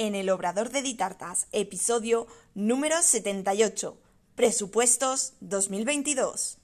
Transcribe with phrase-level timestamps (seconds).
[0.00, 3.98] en el Obrador de Ditartas, episodio número 78,
[4.34, 6.56] Presupuestos 2022.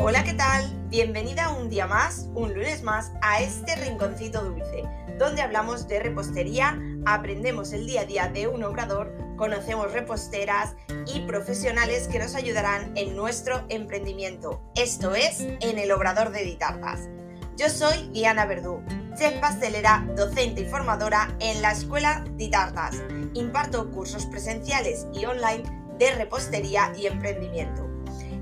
[0.00, 0.88] Hola, ¿qué tal?
[0.88, 4.84] Bienvenida un día más, un lunes más, a este rinconcito dulce,
[5.18, 10.76] donde hablamos de repostería, aprendemos el día a día de un obrador, conocemos reposteras
[11.12, 14.62] y profesionales que nos ayudarán en nuestro emprendimiento.
[14.76, 17.08] Esto es en el Obrador de Ditartas.
[17.56, 18.80] Yo soy Diana Verdú
[19.16, 22.96] chef pastelera, docente y formadora en la Escuela Ditartas.
[23.34, 25.62] Imparto cursos presenciales y online
[25.98, 27.86] de repostería y emprendimiento.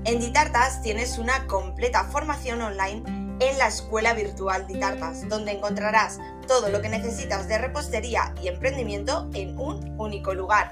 [0.05, 3.03] En Ditartas tienes una completa formación online
[3.39, 9.29] en la Escuela Virtual Ditartas, donde encontrarás todo lo que necesitas de repostería y emprendimiento
[9.33, 10.71] en un único lugar.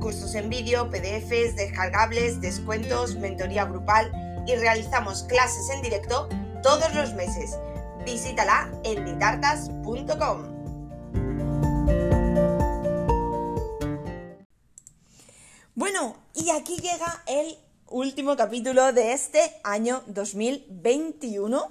[0.00, 4.12] Cursos en vídeo, PDFs, descargables, descuentos, mentoría grupal
[4.46, 6.28] y realizamos clases en directo
[6.62, 7.58] todos los meses
[8.12, 10.38] visítala en ditartas.com.
[15.74, 21.70] Bueno, y aquí llega el último capítulo de este año 2021.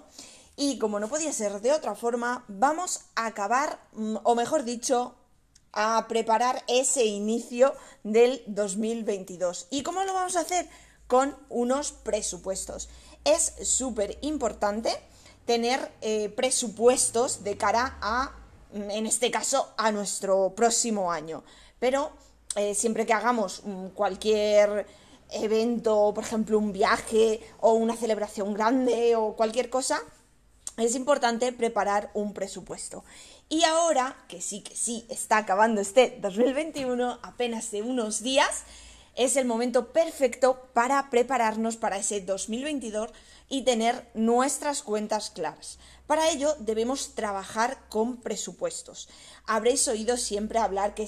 [0.56, 5.16] Y como no podía ser de otra forma, vamos a acabar, mm, o mejor dicho,
[5.74, 9.68] a preparar ese inicio del 2022.
[9.72, 10.70] ¿Y cómo lo vamos a hacer?
[11.08, 12.90] Con unos presupuestos.
[13.26, 14.92] Es súper importante
[15.48, 18.34] tener eh, presupuestos de cara a,
[18.74, 21.44] mm, en este caso, a nuestro próximo año.
[21.80, 22.12] Pero
[22.56, 24.86] eh, siempre que hagamos mm, cualquier
[25.32, 30.02] evento, por ejemplo, un viaje o una celebración grande o cualquier cosa,
[30.78, 33.04] es importante preparar un presupuesto.
[33.50, 38.64] Y ahora, que sí, que sí, está acabando este 2021, apenas de unos días,
[39.16, 43.10] es el momento perfecto para prepararnos para ese 2022
[43.50, 45.80] y tener nuestras cuentas claras.
[46.06, 49.10] Para ello debemos trabajar con presupuestos.
[49.46, 51.08] Habréis oído siempre hablar que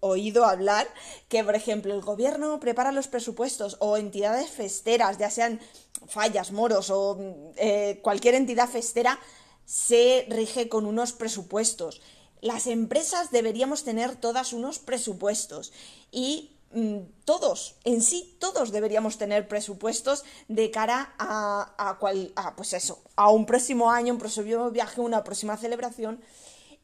[0.00, 0.88] oído hablar
[1.28, 5.60] que por ejemplo el gobierno prepara los presupuestos o entidades festeras, ya sean
[6.08, 7.18] fallas, moros o
[7.56, 9.18] eh, cualquier entidad festera
[9.64, 12.00] se rige con unos presupuestos.
[12.40, 15.72] Las empresas deberíamos tener todas unos presupuestos
[16.12, 16.53] y Mm,
[17.24, 23.02] todos, en sí, todos deberíamos tener presupuestos de cara a, a, cual, a, pues eso,
[23.16, 26.20] a un próximo año, un próximo viaje, una próxima celebración.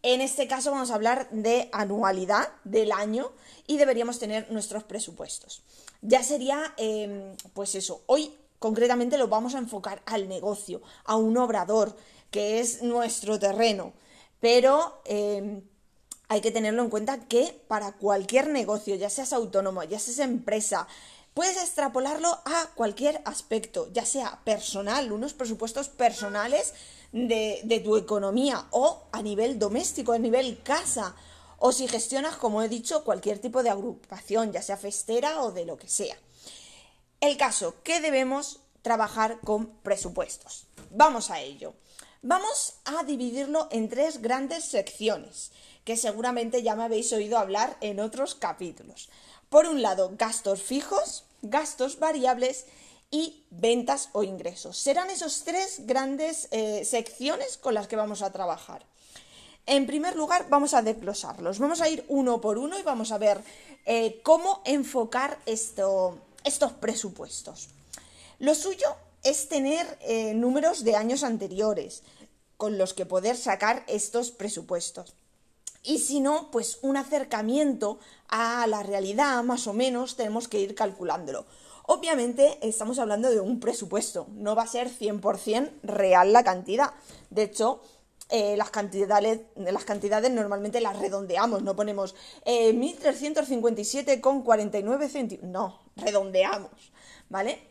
[0.03, 3.33] En este caso vamos a hablar de anualidad del año
[3.67, 5.63] y deberíamos tener nuestros presupuestos.
[6.01, 11.37] Ya sería, em, pues eso, hoy concretamente lo vamos a enfocar al negocio, a un
[11.37, 11.97] obrador,
[12.31, 13.93] que es nuestro terreno.
[14.41, 15.63] Pero em,
[16.31, 20.87] hay que tenerlo en cuenta que para cualquier negocio, ya seas autónomo, ya seas empresa,
[21.35, 26.73] puedes extrapolarlo a cualquier aspecto, ya sea personal, unos presupuestos personales
[27.11, 31.17] de, tu economía o a nivel doméstico, a nivel casa,
[31.59, 35.65] o si gestionas, como he dicho, cualquier tipo de agrupación, ya sea festera o de
[35.65, 36.17] lo que sea.
[37.21, 40.69] El caso, que debemos trabajar con presupuestos.
[40.93, 41.75] Vamos a ello.
[42.23, 45.51] Vamos a dividirlo en tres grandes secciones
[45.85, 49.09] que seguramente ya me habéis oído hablar en otros capítulos.
[49.49, 52.67] Por un lado, gastos fijos, gastos variables
[53.11, 54.79] y ventas o ingresos.
[54.79, 58.87] Serán esos tres grandes eh, secciones con las que vamos a trabajar.
[59.67, 61.59] En primer lugar, vamos a desglosarlos.
[61.59, 63.41] Vamos a ir uno por uno y vamos a ver
[63.85, 67.69] eh, cómo enfocar esto, estos presupuestos.
[68.39, 72.03] Lo suyo es tener eh, números de años anteriores
[72.57, 75.15] con los que poder sacar estos presupuestos.
[75.83, 77.99] Y si no, pues un acercamiento
[78.29, 81.47] a la realidad, más o menos, tenemos que ir calculándolo.
[81.87, 86.93] Obviamente estamos hablando de un presupuesto, no va a ser 100% real la cantidad.
[87.31, 87.81] De hecho,
[88.29, 92.15] eh, las, cantidades, las cantidades normalmente las redondeamos, no ponemos
[92.45, 95.47] eh, 1.357,49 céntimos.
[95.47, 96.93] No, redondeamos,
[97.29, 97.67] ¿vale?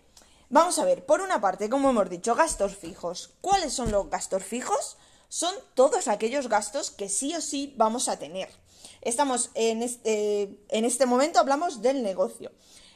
[0.50, 3.36] Vamos a ver, por una parte, como hemos dicho, gastos fijos.
[3.40, 4.97] ¿Cuáles son los gastos fijos?
[5.29, 8.49] Son todos aquellos gastos que sí o sí vamos a tener.
[9.02, 12.52] Estamos en este, en este momento hablamos del negocio.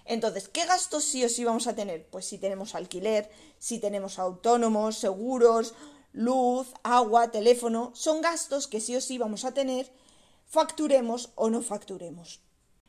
[0.05, 2.05] Entonces, ¿qué gastos sí o sí vamos a tener?
[2.09, 5.75] Pues si tenemos alquiler, si tenemos autónomos, seguros,
[6.11, 9.93] luz, agua, teléfono, son gastos que sí o sí vamos a tener,
[10.45, 12.41] facturemos o no facturemos.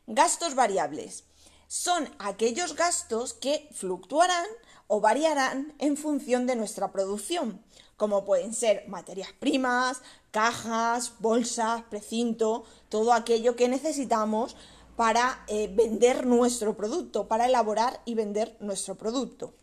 [0.07, 1.25] Gastos variables
[1.69, 4.47] son aquellos gastos que fluctuarán
[4.87, 7.65] o variarán en función de nuestra producción
[7.97, 10.01] como pueden ser materias primas,
[10.31, 14.57] cajas, bolsas, precinto, todo aquello que necesitamos
[14.97, 19.55] para eh, vender nuestro producto, para elaborar y vender nuestro producto.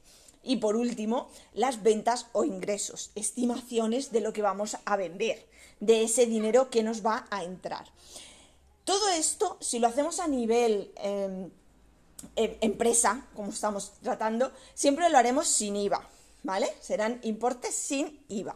[0.44, 5.48] Y por último, las ventas o ingresos, estimaciones de lo que vamos a vender,
[5.80, 7.86] de ese dinero que nos va a entrar.
[8.84, 11.52] Todo esto, si lo hacemos a nivel em,
[12.36, 16.08] em, empresa, como estamos tratando, siempre lo haremos sin IVA,
[16.44, 16.68] ¿vale?
[16.82, 18.56] Serán importes sin IVA.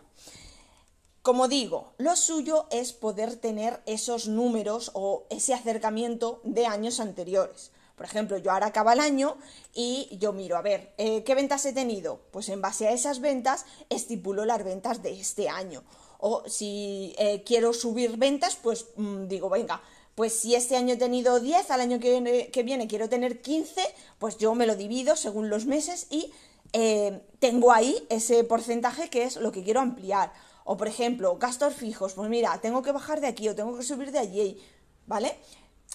[1.21, 7.71] Como digo, lo suyo es poder tener esos números o ese acercamiento de años anteriores.
[7.95, 9.37] Por ejemplo, yo ahora acaba el año
[9.73, 12.19] y yo miro, a ver, eh, ¿qué ventas he tenido?
[12.31, 15.83] Pues en base a esas ventas estipulo las ventas de este año.
[16.19, 19.81] O si eh, quiero subir ventas, pues mm, digo, venga,
[20.15, 23.81] pues si este año he tenido 10, al año que, viene quiero tener 15,
[24.17, 26.31] pues yo me lo divido según los meses y
[26.77, 30.33] eh, tengo ahí ese porcentaje que es lo que quiero ampliar.
[30.65, 33.83] O por ejemplo, gastos fijos, pues mira, tengo que bajar de aquí o tengo que
[33.83, 34.61] subir de allí,
[35.05, 35.37] ¿vale?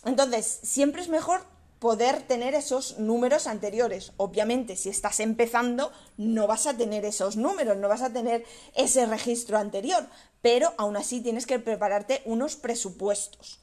[0.06, 1.43] Entonces, siempre es mejor
[1.81, 4.12] poder tener esos números anteriores.
[4.17, 9.05] Obviamente, si estás empezando, no vas a tener esos números, no vas a tener ese
[9.05, 10.06] registro anterior,
[10.41, 13.61] pero aún así tienes que prepararte unos presupuestos.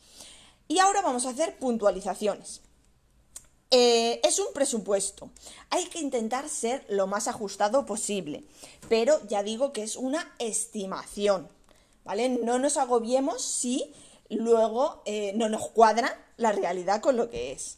[0.67, 2.61] Y ahora vamos a hacer puntualizaciones.
[3.71, 5.29] Eh, es un presupuesto.
[5.69, 8.43] Hay que intentar ser lo más ajustado posible,
[8.87, 11.49] pero ya digo que es una estimación,
[12.05, 12.29] ¿vale?
[12.29, 13.93] No nos agobiemos si
[14.29, 17.77] luego eh, no nos cuadra la realidad con lo que es.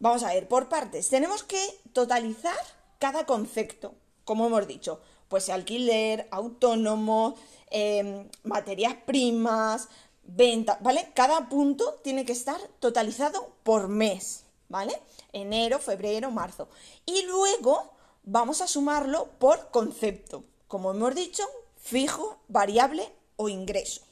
[0.00, 1.08] Vamos a ver, por partes.
[1.08, 1.60] Tenemos que
[1.92, 2.56] totalizar
[2.98, 3.94] cada concepto,
[4.24, 7.34] como hemos dicho, pues alquiler, autónomo,
[7.70, 9.88] em, materias primas,
[10.24, 11.10] venta, ¿vale?
[11.14, 14.94] Cada punto tiene que estar totalizado por mes, ¿vale?
[15.32, 16.68] Enero, febrero, marzo.
[17.06, 17.92] Y luego
[18.22, 21.44] vamos a sumarlo por concepto, como hemos dicho,
[21.76, 24.02] fijo, variable o ingreso.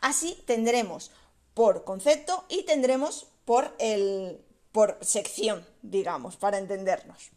[0.00, 1.10] Así tendremos
[1.54, 4.40] por concepto y tendremos por, el,
[4.72, 7.30] por sección, digamos, para entendernos.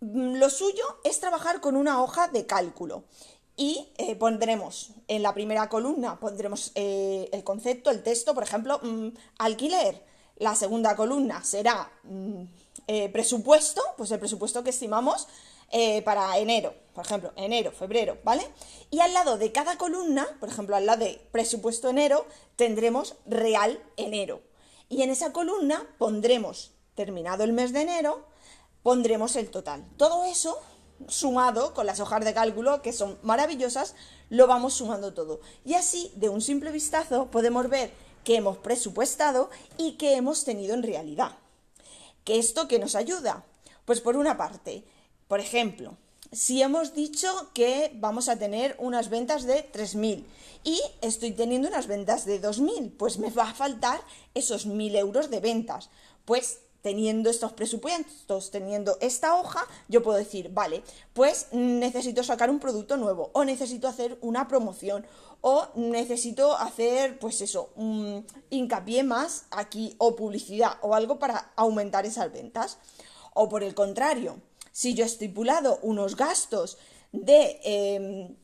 [0.00, 3.04] Lo suyo es trabajar con una hoja de cálculo
[3.56, 8.80] y eh, pondremos en la primera columna pondremos eh, el concepto, el texto, por ejemplo,
[8.82, 9.08] mm,
[9.38, 10.11] alquiler.
[10.36, 12.42] La segunda columna será mm,
[12.86, 15.28] eh, presupuesto, pues el presupuesto que estimamos
[16.04, 18.46] para enero, por ejemplo, enero, febrero, ¿vale?
[18.90, 22.26] Y al lado de cada columna, por ejemplo, al lado de presupuesto enero,
[22.56, 24.42] tendremos real enero.
[24.90, 28.26] Y en esa columna pondremos, terminado el mes de enero,
[28.82, 29.82] pondremos el total.
[29.96, 30.60] Todo eso
[31.08, 33.94] sumado con las hojas de cálculo, que son maravillosas,
[34.28, 35.40] lo vamos sumando todo.
[35.64, 37.92] Y así, de un simple vistazo, podemos ver
[38.24, 41.36] qué hemos presupuestado y qué hemos tenido en realidad.
[42.24, 43.44] ¿Qué esto que nos ayuda?
[43.84, 44.84] Pues por una parte,
[45.28, 45.96] por ejemplo,
[46.30, 50.24] si hemos dicho que vamos a tener unas ventas de 3.000
[50.64, 54.00] y estoy teniendo unas ventas de 2.000, pues me va a faltar
[54.34, 55.90] esos 1.000 euros de ventas.
[56.24, 60.82] Pues teniendo estos presupuestos, teniendo esta hoja, yo puedo decir, vale,
[61.12, 65.06] pues necesito sacar un producto nuevo o necesito hacer una promoción
[65.40, 72.04] o necesito hacer, pues eso, un hincapié más aquí o publicidad o algo para aumentar
[72.04, 72.78] esas ventas.
[73.34, 74.40] O por el contrario,
[74.72, 76.78] si yo he estipulado unos gastos
[77.12, 77.60] de...
[77.64, 78.36] Em,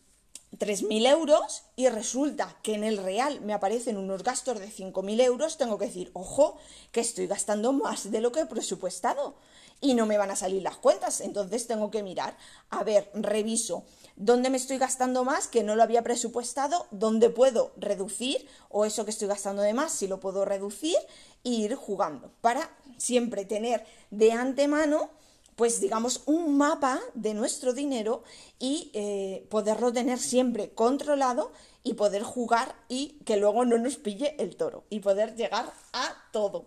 [0.57, 5.59] 3.000 euros y resulta que en el real me aparecen unos gastos de 5.000 euros,
[5.59, 6.57] tengo que decir, ojo,
[6.91, 9.35] que estoy gastando más de lo que he presupuestado
[9.81, 11.21] y no me van a salir las cuentas.
[11.21, 12.37] Entonces tengo que mirar,
[12.71, 13.85] a ver, reviso
[14.17, 19.05] dónde me estoy gastando más que no lo había presupuestado, dónde puedo reducir o eso
[19.05, 20.97] que estoy gastando de más, si lo puedo reducir
[21.45, 25.11] e ir jugando para siempre tener de antemano
[25.59, 28.23] pues digamos, un mapa de nuestro dinero
[28.61, 31.51] y eh, poderlo tener siempre controlado
[31.83, 36.15] y poder jugar y que luego no nos pille el toro y poder llegar a
[36.31, 36.67] todo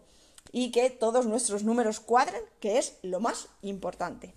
[0.52, 4.36] y que todos nuestros números cuadren, que es lo más importante.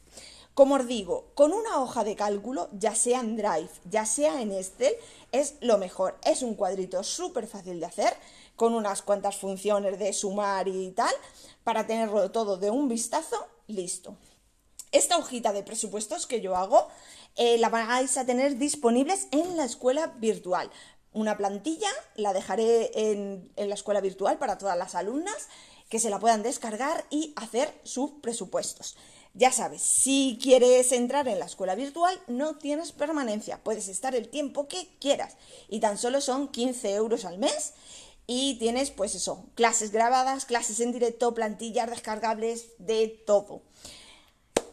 [0.54, 4.52] Como os digo, con una hoja de cálculo, ya sea en Drive, ya sea en
[4.52, 4.94] Excel,
[5.32, 6.16] es lo mejor.
[6.24, 8.14] Es un cuadrito súper fácil de hacer,
[8.54, 11.12] con unas cuantas funciones de sumar y tal,
[11.64, 14.16] para tenerlo todo de un vistazo, listo.
[14.94, 16.86] Esta hojita de presupuestos que yo hago
[17.34, 20.70] eh, la vais a tener disponibles en la escuela virtual.
[21.12, 25.48] Una plantilla la dejaré en, en la escuela virtual para todas las alumnas
[25.88, 28.96] que se la puedan descargar y hacer sus presupuestos.
[29.32, 34.28] Ya sabes, si quieres entrar en la escuela virtual, no tienes permanencia, puedes estar el
[34.28, 35.34] tiempo que quieras
[35.68, 37.72] y tan solo son 15 euros al mes
[38.28, 43.62] y tienes pues eso, clases grabadas, clases en directo, plantillas descargables, de todo.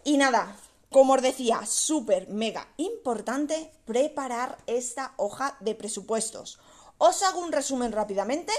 [0.03, 0.55] Y nada,
[0.89, 6.60] como os decía, súper, mega importante preparar esta hoja de presupuestos.
[6.98, 8.53] Os hago un resumen rápidamente.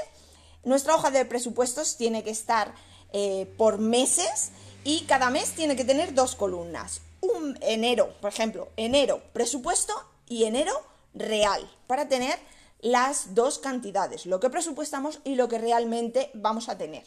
[0.65, 2.75] Nuestra hoja de presupuestos tiene que estar
[3.13, 4.53] eh, por meses
[4.85, 7.03] y cada mes tiene que tener dos columnas.
[7.21, 9.95] un enero, por ejemplo, enero presupuesto
[10.29, 10.73] y enero
[11.15, 12.37] real, para tener
[12.81, 17.05] las dos cantidades, lo que presupuestamos y lo que realmente vamos a tener.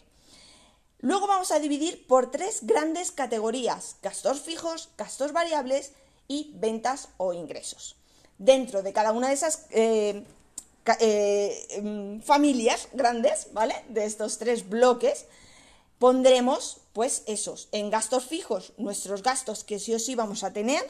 [0.99, 5.91] Luego vamos a dividir por tres grandes categorías, gastos fijos, gastos variables
[6.27, 7.95] y ventas o ingresos.
[8.37, 10.23] Dentro de cada una de esas eh,
[10.99, 13.75] eh, em, familias grandes, ¿vale?
[13.89, 15.25] De estos tres bloques,
[15.99, 20.87] pondremos pues esos en gastos fijos, nuestros gastos que sí o sí vamos a tener,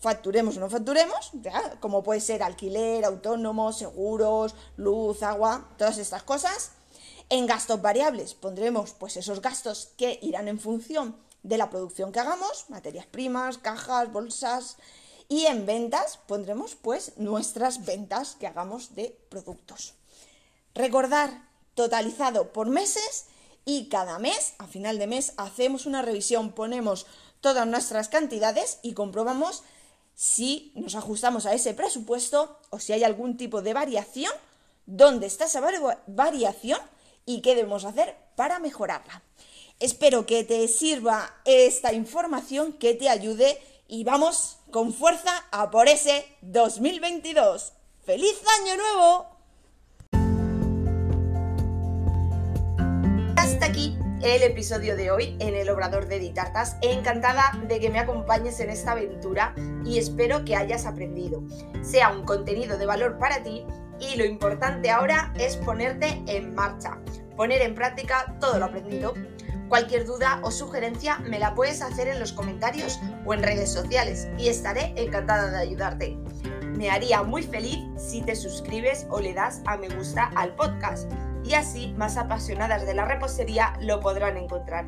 [0.00, 1.78] facturemos o no facturemos, ¿ya?
[1.80, 6.72] como puede ser alquiler, autónomo, seguros, luz, agua, todas estas cosas.
[7.28, 8.34] En gastos variables.
[8.34, 13.58] Pondremos pues esos gastos que irán en función de la producción que hagamos, materias primas,
[13.58, 14.76] cajas, bolsas,
[15.28, 19.94] y en ventas pondremos pues nuestras ventas que hagamos de productos.
[20.74, 23.26] Recordar totalizado por meses
[23.64, 27.06] y cada mes, a final de mes, hacemos una revisión, ponemos
[27.40, 29.62] todas nuestras cantidades y comprobamos
[30.14, 34.32] si nos ajustamos a ese presupuesto o si hay algún tipo de variación,
[34.86, 35.62] dónde está esa
[36.06, 36.78] variación
[37.26, 39.22] y qué debemos hacer para mejorarla.
[39.80, 45.88] Espero que te sirva esta información, que te ayude y vamos con fuerza a por
[45.88, 47.72] ese 2022.
[48.04, 49.32] ¡Feliz año nuevo!
[53.36, 56.76] Hasta aquí el episodio de hoy en el Obrador de Ditartas.
[56.80, 61.42] Encantada de que me acompañes en esta aventura y espero que hayas aprendido.
[61.82, 63.66] Sea un contenido de valor para ti
[64.00, 66.98] y lo importante ahora es ponerte en marcha,
[67.36, 69.14] poner en práctica todo lo aprendido.
[69.68, 74.28] Cualquier duda o sugerencia me la puedes hacer en los comentarios o en redes sociales
[74.38, 76.18] y estaré encantada de ayudarte.
[76.76, 81.10] Me haría muy feliz si te suscribes o le das a me gusta al podcast
[81.44, 84.86] y así más apasionadas de la repostería lo podrán encontrar.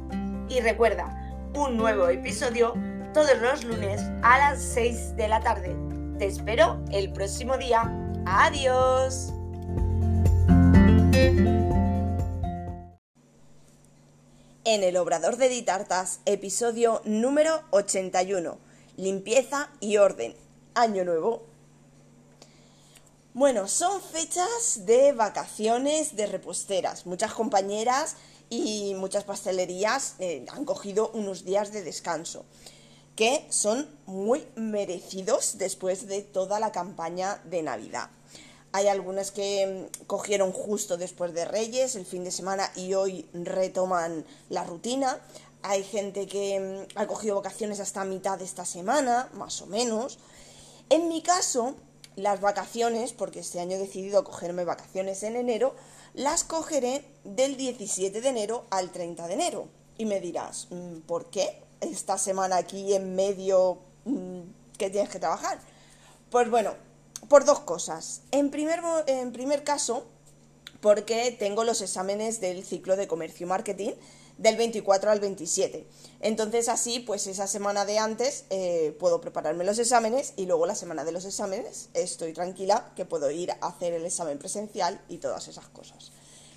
[0.48, 1.14] Y recuerda,
[1.54, 2.74] un nuevo episodio
[3.14, 5.74] todos los lunes a las 6 de la tarde.
[6.18, 8.03] Te espero el próximo día.
[8.26, 9.32] Adiós.
[14.64, 18.56] En el Obrador de Ditartas, episodio número 81.
[18.96, 20.34] Limpieza y orden.
[20.74, 21.42] Año nuevo.
[23.34, 27.04] Bueno, son fechas de vacaciones de reposteras.
[27.04, 28.16] Muchas compañeras
[28.48, 32.46] y muchas pastelerías eh, han cogido unos días de descanso
[33.16, 38.10] que son muy merecidos después de toda la campaña de Navidad.
[38.72, 43.28] Hay algunas que mm, cogieron justo después de Reyes, el fin de semana, y hoy
[43.32, 45.20] retoman la rutina.
[45.62, 50.18] Hay gente que mm, ha cogido vacaciones hasta mitad de esta semana, más o menos.
[50.90, 51.76] En mi caso,
[52.16, 55.76] las vacaciones, porque este año he decidido cogerme vacaciones en enero,
[56.14, 59.68] las cogeré del 17 de enero al 30 de enero.
[59.98, 61.63] Y me dirás, mm, ¿por qué?
[61.84, 64.40] Esta semana aquí en medio mm,
[64.78, 65.58] que tienes que trabajar?
[66.30, 66.74] Pues bueno,
[67.28, 68.22] por dos cosas.
[68.30, 70.06] En primer, en primer caso,
[70.80, 73.92] porque tengo los exámenes del ciclo de comercio y marketing
[74.38, 75.86] del 24 al 27.
[76.20, 80.74] Entonces así, pues esa semana de antes eh, puedo prepararme los exámenes y luego la
[80.74, 85.18] semana de los exámenes estoy tranquila que puedo ir a hacer el examen presencial y
[85.18, 86.12] todas esas cosas.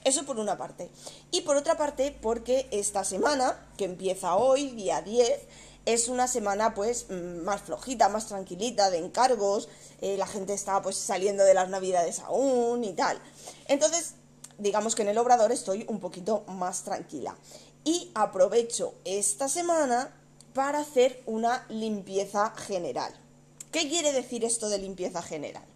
[0.08, 0.90] Eso por una parte.
[1.32, 5.42] Y por otra parte, porque esta semana, que empieza hoy, día 10,
[5.86, 9.68] es una semana pues mm, más flojita, más tranquilita, de encargos,
[10.00, 13.20] eh, la gente está pues saliendo de las navidades aún y tal.
[13.68, 14.14] Entonces,
[14.58, 17.36] digamos que en el obrador estoy un poquito más tranquila.
[17.84, 20.16] Y aprovecho esta semana
[20.54, 23.14] para hacer una limpieza general.
[23.74, 25.67] ¿Qué quiere decir esto de limpieza general?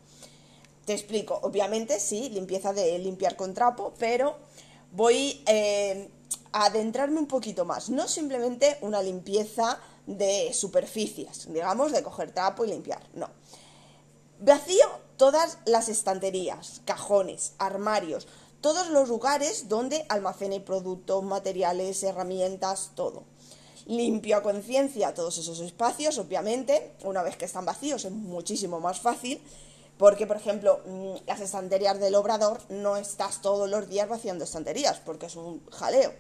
[0.86, 4.36] Te explico, obviamente sí, limpieza de limpiar con trapo, pero
[4.92, 6.10] voy eh,
[6.52, 12.66] a adentrarme un poquito más, no simplemente una limpieza de superficies, digamos, de coger trapo
[12.66, 13.30] y limpiar, no.
[14.40, 18.28] Vacío todas las estanterías, cajones, armarios,
[18.60, 23.24] todos los lugares donde almacene productos, materiales, herramientas, todo.
[23.86, 29.00] Limpio a conciencia todos esos espacios, obviamente, una vez que están vacíos es muchísimo más
[29.00, 29.42] fácil
[30.02, 35.00] porque, por ejemplo, mm, las estanterías del obrador no estás todos los días vaciando estanterías,
[35.06, 36.12] porque es un jaleo.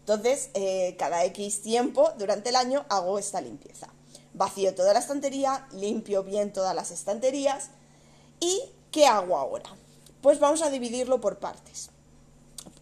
[0.00, 3.88] Entonces, eh, cada X tiempo durante el año hago esta limpieza.
[4.34, 7.70] Vacío toda la estantería, limpio bien todas las estanterías.
[8.40, 8.60] ¿Y
[8.92, 9.70] qué hago ahora?
[10.20, 11.88] Pues vamos a dividirlo por partes.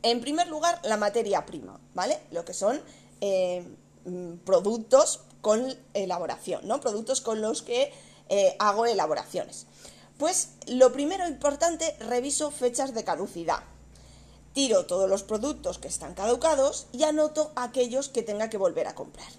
[0.03, 2.19] En primer lugar, la materia prima, ¿vale?
[2.33, 2.83] Lo que son
[3.21, 3.65] eh,
[4.07, 6.81] mm, productos con elaboración, ¿no?
[6.81, 7.93] Productos con los que
[8.29, 9.69] eh, hago elaboraciones.
[10.19, 13.61] Pues lo primero importante, reviso fechas de caducidad.
[14.53, 18.97] Tiro todos los productos que están caducados y anoto aquellos que tenga que volver a
[18.97, 19.31] comprar.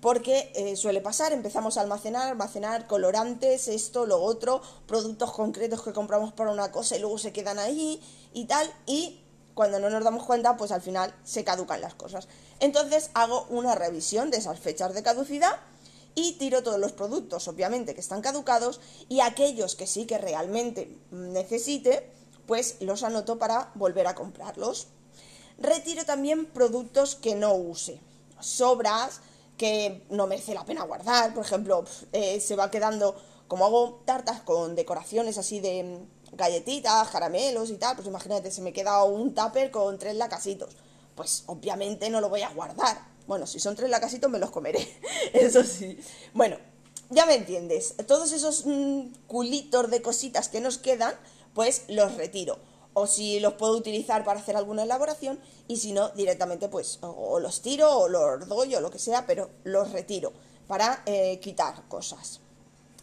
[0.00, 5.94] porque eh, suele pasar, empezamos a almacenar, almacenar colorantes, esto, lo otro, productos concretos que
[5.94, 8.02] compramos para una cosa y luego se quedan ahí
[8.34, 9.22] y tal, y
[9.54, 12.28] cuando no nos damos cuenta, pues al final se caducan las cosas.
[12.60, 15.58] Entonces hago una revisión de esas fechas de caducidad
[16.14, 20.96] y tiro todos los productos, obviamente, que están caducados y aquellos que sí que realmente
[21.10, 22.10] necesite,
[22.46, 24.88] pues los anoto para volver a comprarlos.
[25.58, 28.00] Retiro también productos que no use,
[28.40, 29.20] sobras,
[29.56, 31.34] que no merece la pena guardar.
[31.34, 33.16] Por ejemplo, eh, se va quedando,
[33.48, 36.00] como hago tartas con decoraciones así de
[36.32, 40.76] galletitas, caramelos y tal, pues imagínate, se me queda un tupper con tres lacasitos.
[41.14, 43.13] Pues obviamente no lo voy a guardar.
[43.26, 44.86] Bueno, si son tres lacasitos me los comeré,
[45.32, 45.98] eso sí.
[46.32, 46.56] Bueno,
[47.10, 47.94] ya me entiendes.
[48.06, 51.14] Todos esos mm, culitos de cositas que nos quedan,
[51.54, 52.58] pues los retiro
[52.94, 55.38] o si los puedo utilizar para hacer alguna elaboración
[55.68, 59.26] y si no, directamente pues o, los tiro o los doy o lo que sea,
[59.26, 60.32] pero los retiro
[60.66, 62.40] para eh, quitar cosas.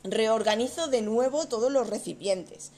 [0.04, 2.72] Reorganizo de nuevo todos los recipientes.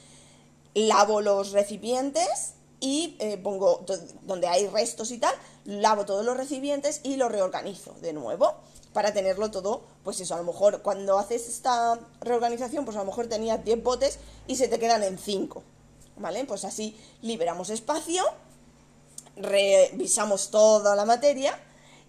[0.73, 3.85] Lavo los recipientes y eh, pongo
[4.23, 5.33] donde hay restos y tal,
[5.65, 8.55] lavo todos los recipientes y los reorganizo de nuevo
[8.93, 13.05] para tenerlo todo, pues eso, a lo mejor cuando haces esta reorganización, pues a lo
[13.05, 15.63] mejor tenías 10 botes y se te quedan en 5
[16.17, 16.45] ¿vale?
[16.45, 18.23] Pues así liberamos espacio,
[19.35, 21.59] revisamos toda la materia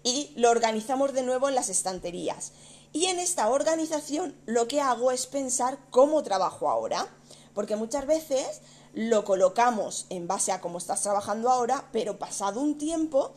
[0.03, 2.51] y lo organizamos de nuevo en las estanterías.
[2.93, 7.07] Y en esta organización lo que hago es pensar cómo trabajo ahora,
[7.53, 8.61] porque muchas veces
[8.95, 13.33] lo colocamos en base a cómo estás trabajando ahora, pero pasado un tiempo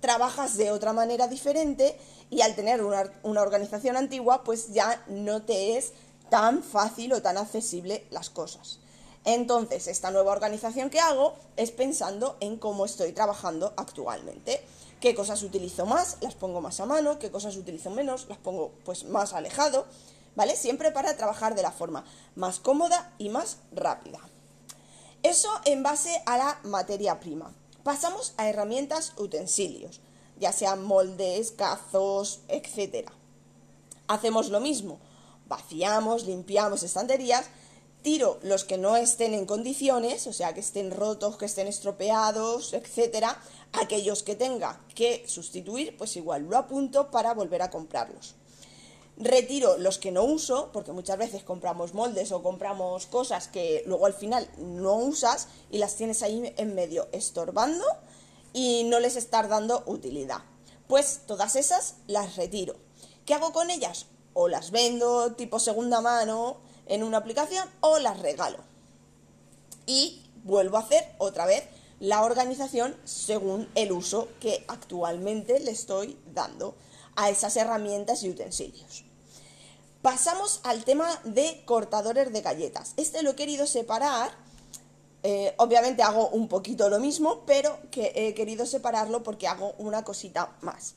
[0.00, 1.98] trabajas de otra manera diferente
[2.30, 5.92] y al tener una, una organización antigua, pues ya no te es
[6.30, 8.80] tan fácil o tan accesible las cosas.
[9.26, 14.64] Entonces, esta nueva organización que hago es pensando en cómo estoy trabajando actualmente.
[14.98, 16.16] ¿Qué cosas utilizo más?
[16.22, 19.84] Las pongo más a mano, qué cosas utilizo menos, las pongo pues más alejado,
[20.36, 20.56] ¿vale?
[20.56, 22.02] Siempre para trabajar de la forma
[22.34, 24.20] más cómoda y más rápida.
[25.22, 27.54] Eso en base a la materia prima.
[27.84, 30.00] Pasamos a herramientas utensilios,
[30.38, 33.10] ya sean moldes, cazos, etc.
[34.08, 34.98] Hacemos lo mismo,
[35.48, 37.46] vaciamos, limpiamos estanterías
[38.02, 42.74] tiro los que no estén en condiciones, o sea, que estén rotos, que estén estropeados,
[42.74, 43.40] etcétera,
[43.72, 48.34] aquellos que tenga que sustituir, pues igual lo apunto para volver a comprarlos.
[49.16, 54.06] Retiro los que no uso, porque muchas veces compramos moldes o compramos cosas que luego
[54.06, 57.84] al final no usas y las tienes ahí en medio estorbando
[58.52, 60.38] y no les estás dando utilidad.
[60.88, 62.76] Pues todas esas las retiro.
[63.26, 64.06] ¿Qué hago con ellas?
[64.34, 68.58] O las vendo tipo segunda mano, en una aplicación o las regalo.
[69.86, 71.64] Y vuelvo a hacer otra vez
[72.00, 76.74] la organización según el uso que actualmente le estoy dando
[77.16, 79.04] a esas herramientas y utensilios.
[80.02, 82.94] Pasamos al tema de cortadores de galletas.
[82.96, 84.32] Este lo he querido separar.
[85.22, 90.02] Eh, obviamente hago un poquito lo mismo, pero que he querido separarlo porque hago una
[90.04, 90.94] cosita más.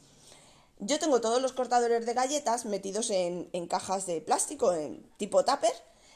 [0.79, 5.71] Yo tengo todos los cortadores de galletas metidos en, cajas de plástico, en tipo tupper,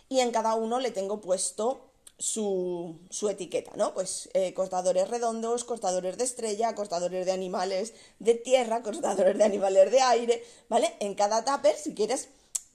[0.09, 1.88] y en cada uno le tengo puesto
[2.19, 3.93] su, etiqueta, ¿no?
[3.93, 9.89] Pues eh, cortadores redondos, cortadores de estrella, cortadores de animales de tierra, cortadores de animales
[9.89, 10.93] de aire, ¿vale?
[10.99, 12.27] En cada tupper, si quieres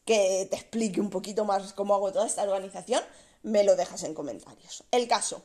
[0.07, 3.03] que te explique un poquito más cómo hago toda esta organización,
[3.43, 4.83] me lo dejas en comentarios.
[4.91, 5.43] El caso,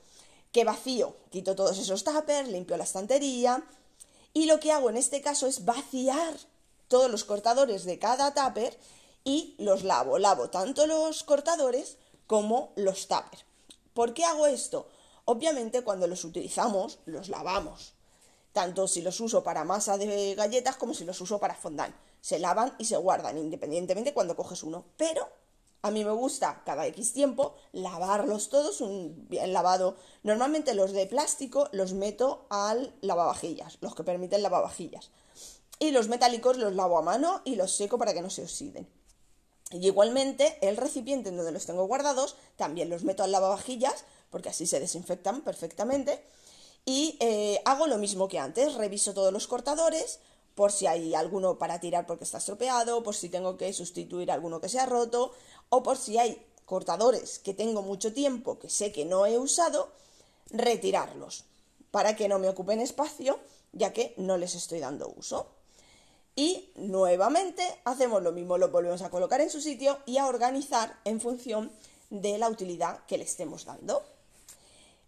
[0.54, 3.64] que vacío, quito todos esos tuppers, limpio la estantería,
[4.34, 6.36] y lo que hago en este caso es vaciar
[6.88, 8.78] todos los cortadores de cada tupper
[9.26, 10.20] y los lavo.
[10.20, 13.49] Lavo tanto los cortadores como los tuppers.
[13.94, 14.88] ¿Por qué hago esto?
[15.26, 17.94] Obviamente cuando los utilizamos los lavamos.
[18.52, 21.96] Tanto si los uso para masa de galletas como si los uso para fondant.
[22.22, 24.86] Se lavan y se guardan independientemente cuando coges uno.
[24.98, 25.30] Pero
[25.82, 29.96] a mí me gusta cada X tiempo lavarlos todos, un bien lavado.
[30.24, 35.12] Normalmente los de plástico los meto al lavavajillas, los que permiten lavavajillas.
[35.80, 38.90] Y los metálicos los lavo a mano y los seco para que no se oxiden.
[39.72, 44.50] Y igualmente el recipiente en donde los tengo guardados también los meto al lavavajillas porque
[44.50, 46.24] así se desinfectan perfectamente.
[46.86, 50.20] Y eh, hago lo mismo que antes, reviso todos los cortadores,
[50.56, 54.60] por si hay alguno para tirar porque está estropeado, por si tengo que sustituir alguno
[54.60, 55.32] que se ha roto,
[55.70, 59.92] o por si hay cortadores que tengo mucho tiempo que sé que no he usado,
[60.52, 61.46] retirarlos
[61.92, 63.40] para que no me ocupen espacio,
[63.72, 65.48] ya que no les estoy dando uso.
[66.40, 70.98] Y nuevamente hacemos lo mismo, lo volvemos a colocar en su sitio y a organizar
[71.04, 71.70] en función
[72.10, 74.02] de la utilidad que le estemos dando.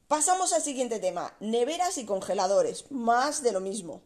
[0.09, 4.01] Pasamos al siguiente tema, neveras y congeladores, más de lo mismo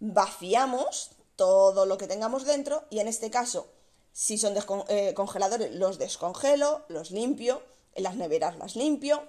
[0.00, 3.68] vaciamos todo lo que tengamos dentro y en este caso,
[4.12, 4.56] si son
[4.88, 7.62] eh, congeladores, los descongelo, los limpio,
[7.94, 9.22] las neveras las limpio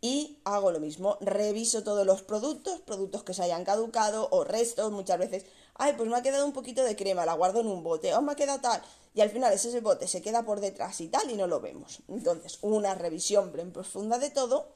[0.00, 4.90] y hago lo mismo, reviso todos los productos, productos que se hayan caducado o restos,
[4.90, 5.44] muchas veces,
[5.80, 8.22] ay, pues me ha quedado un poquito de crema, la guardo en un bote, o
[8.22, 8.82] me ha quedado tal,
[9.14, 12.00] y al final ese bote se queda por detrás y tal y no lo vemos.
[12.08, 14.68] Entonces, una revisión bien profunda de todo,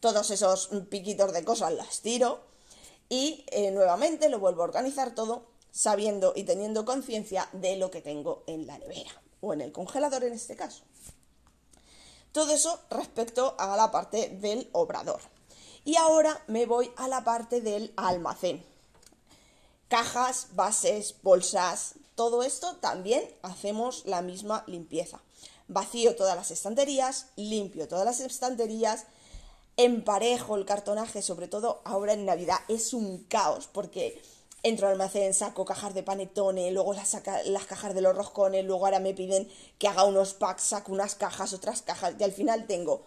[0.00, 2.40] todos esos piquitos de cosas las tiro
[3.08, 8.00] y eh, nuevamente lo vuelvo a organizar todo sabiendo y teniendo conciencia de lo que
[8.00, 10.82] tengo en la nevera o en el congelador en este caso.
[12.32, 15.20] Todo eso respecto a la parte del obrador.
[15.84, 18.64] Y ahora me voy a la parte del almacén.
[19.88, 25.20] Cajas, bases, bolsas, todo esto también hacemos la misma limpieza.
[25.66, 29.06] Vacío todas las estanterías, limpio todas las estanterías,
[29.76, 34.20] emparejo el cartonaje, sobre todo ahora en Navidad, es un caos porque
[34.62, 38.84] entro al almacén, saco cajas de panetone, luego las, las cajas de los roscones, luego
[38.84, 39.48] ahora me piden
[39.78, 43.02] que haga unos packs, saco unas cajas, otras cajas, y al final tengo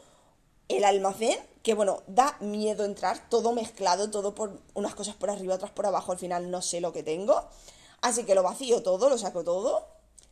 [0.70, 5.56] el almacén, que bueno, da miedo entrar, todo mezclado, todo por unas cosas por arriba,
[5.56, 7.44] otras por abajo, al final no sé lo que tengo.
[8.02, 9.88] Así que lo vacío todo, lo saco todo,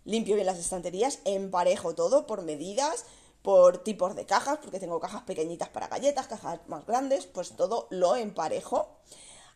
[0.05, 3.05] limpio bien las estanterías, emparejo todo por medidas,
[3.43, 7.87] por tipos de cajas, porque tengo cajas pequeñitas para galletas, cajas más grandes, pues todo
[7.91, 8.89] lo emparejo.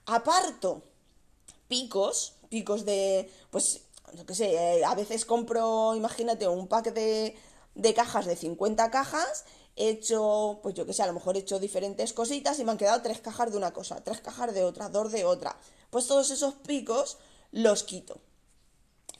[0.05, 0.83] Aparto
[1.67, 3.81] picos, picos de, pues,
[4.13, 7.35] no que sé, eh, a veces compro, imagínate, un pack de,
[7.73, 11.39] de cajas de 50 cajas, he hecho, pues yo que sé, a lo mejor he
[11.39, 14.63] hecho diferentes cositas y me han quedado tres cajas de una cosa, tres cajas de
[14.63, 15.57] otra, dos de otra.
[15.89, 17.17] Pues todos esos picos
[17.51, 18.19] los quito.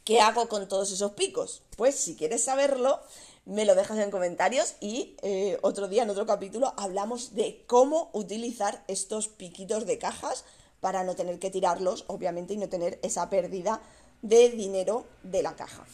[0.04, 1.62] ¿Qué hago con todos esos picos?
[1.78, 3.00] Pues si quieres saberlo,
[3.46, 8.10] me lo dejas en comentarios y eh, otro día en otro capítulo hablamos de cómo
[8.14, 10.46] utilizar estos piquitos de cajas
[10.82, 13.82] para no tener que tirarlos, obviamente, y no tener esa pérdida
[14.22, 15.86] de dinero de la caja.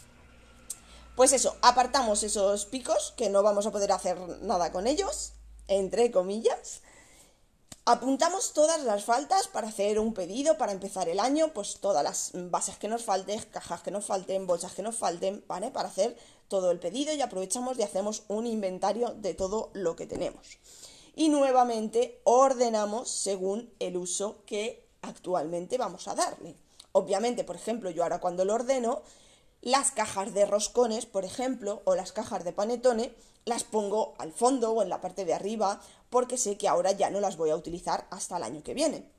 [1.19, 5.33] Pues eso, apartamos esos picos, que no vamos a poder hacer nada con ellos,
[5.67, 6.79] entre comillas.
[7.83, 12.31] Apuntamos todas las faltas para hacer un pedido, para empezar el año, pues todas las
[12.49, 15.71] bases que nos falten, cajas que nos falten, bolsas que nos falten, ¿vale?
[15.71, 16.15] Para hacer
[16.47, 20.47] todo el pedido y aprovechamos y hacemos un inventario de todo lo que tenemos
[21.17, 26.55] y nuevamente ordenamos según el uso que actualmente vamos a darle.
[26.93, 29.01] Obviamente, por ejemplo, yo ahora cuando lo ordeno,
[29.61, 33.13] las cajas de roscones, por ejemplo, o las cajas de panetone,
[33.45, 37.09] las pongo al fondo o en la parte de arriba porque sé que ahora ya
[37.09, 39.09] no las voy a utilizar hasta el año que viene.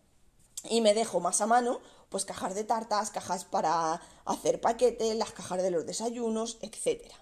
[0.68, 5.32] Y me dejo más a mano, pues cajas de tartas, cajas para hacer paquete, las
[5.32, 7.16] cajas de los desayunos, etcétera.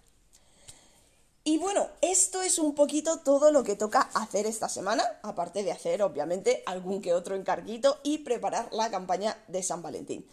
[1.44, 5.72] Y bueno, esto es un poquito todo lo que toca hacer esta semana, aparte de
[5.72, 10.26] hacer obviamente algún que otro encarguito y preparar la campaña de San Valentín.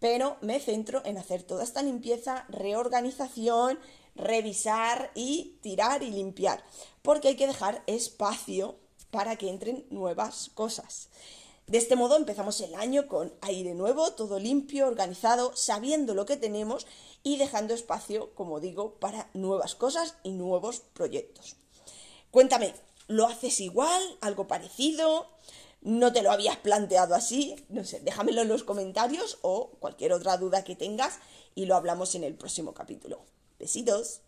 [0.00, 3.78] Pero me centro en hacer toda esta limpieza, reorganización,
[4.16, 6.64] revisar y tirar y limpiar,
[7.02, 8.76] porque hay que dejar espacio
[9.10, 11.08] para que entren nuevas cosas.
[11.66, 16.36] De este modo empezamos el año con aire nuevo, todo limpio, organizado, sabiendo lo que
[16.36, 16.86] tenemos
[17.22, 21.54] y dejando espacio, como digo, para nuevas cosas y nuevos proyectos.
[22.32, 22.74] Cuéntame,
[23.06, 24.02] ¿lo haces igual?
[24.20, 25.28] ¿Algo parecido?
[25.82, 27.56] ¿No te lo habías planteado así?
[27.70, 31.18] No sé, déjamelo en los comentarios o cualquier otra duda que tengas
[31.54, 33.20] y lo hablamos en el próximo capítulo.
[33.58, 34.20] Besitos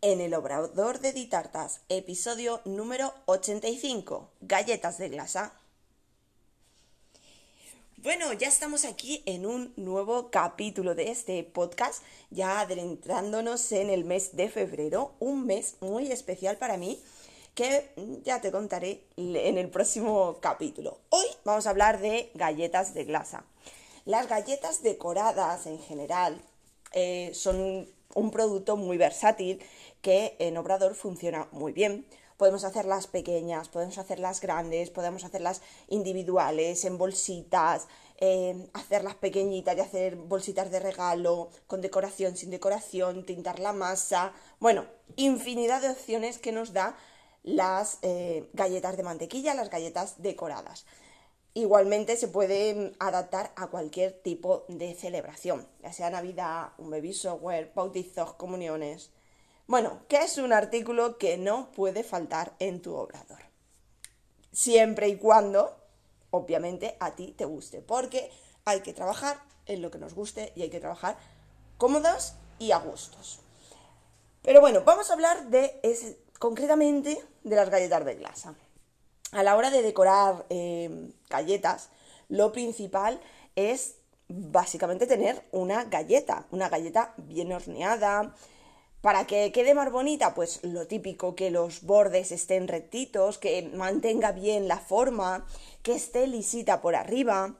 [0.00, 5.52] en el Obrador de Ditartas, episodio número 85, galletas de glasa.
[7.96, 14.04] Bueno, ya estamos aquí en un nuevo capítulo de este podcast, ya adentrándonos en el
[14.04, 17.02] mes de febrero, un mes muy especial para mí
[17.58, 17.90] que
[18.22, 21.00] ya te contaré en el próximo capítulo.
[21.08, 23.42] Hoy vamos a hablar de galletas de glasa.
[24.04, 26.40] Las galletas decoradas en general
[26.92, 29.60] eh, son un producto muy versátil
[30.02, 32.06] que en Obrador funciona muy bien.
[32.36, 39.80] Podemos hacerlas pequeñas, podemos hacerlas grandes, podemos hacerlas individuales, en bolsitas, eh, hacerlas pequeñitas y
[39.80, 44.32] hacer bolsitas de regalo, con decoración, sin decoración, tintar la masa.
[44.60, 44.84] Bueno,
[45.16, 46.96] infinidad de opciones que nos da
[47.48, 50.84] las eh, galletas de mantequilla, las galletas decoradas.
[51.54, 57.72] Igualmente se puede adaptar a cualquier tipo de celebración, ya sea Navidad, un baby shower,
[57.74, 59.10] bautizos, comuniones.
[59.66, 63.40] Bueno, ¿qué es un artículo que no puede faltar en tu obrador?
[64.52, 65.76] Siempre y cuando,
[66.30, 68.30] obviamente, a ti te guste, porque
[68.66, 71.16] hay que trabajar en lo que nos guste y hay que trabajar
[71.78, 73.40] cómodos y a gustos.
[74.42, 75.80] Pero bueno, vamos a hablar de
[76.38, 78.54] concretamente de las galletas de glasa
[79.32, 81.90] a la hora de decorar eh, galletas,
[82.28, 83.20] lo principal
[83.56, 83.96] es
[84.28, 88.34] básicamente tener una galleta, una galleta bien horneada.
[89.00, 94.32] Para que quede más bonita, pues lo típico, que los bordes estén rectitos, que mantenga
[94.32, 95.46] bien la forma,
[95.82, 97.54] que esté lisita por arriba,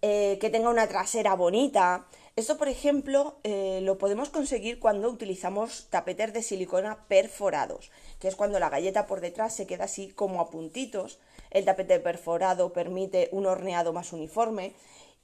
[0.00, 2.06] eh, que tenga una trasera bonita.
[2.36, 8.36] Esto, por ejemplo, eh, lo podemos conseguir cuando utilizamos tapetes de silicona perforados, que es
[8.36, 11.18] cuando la galleta por detrás se queda así como a puntitos.
[11.50, 14.74] El tapete perforado permite un horneado más uniforme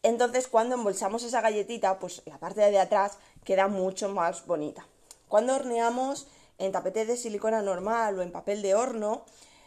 [0.03, 4.87] entonces, cuando embolsamos esa galletita, pues la parte de atrás queda mucho más bonita.
[5.29, 6.27] Cuando horneamos
[6.59, 9.25] en tapete de silicona normal o en papel de horno,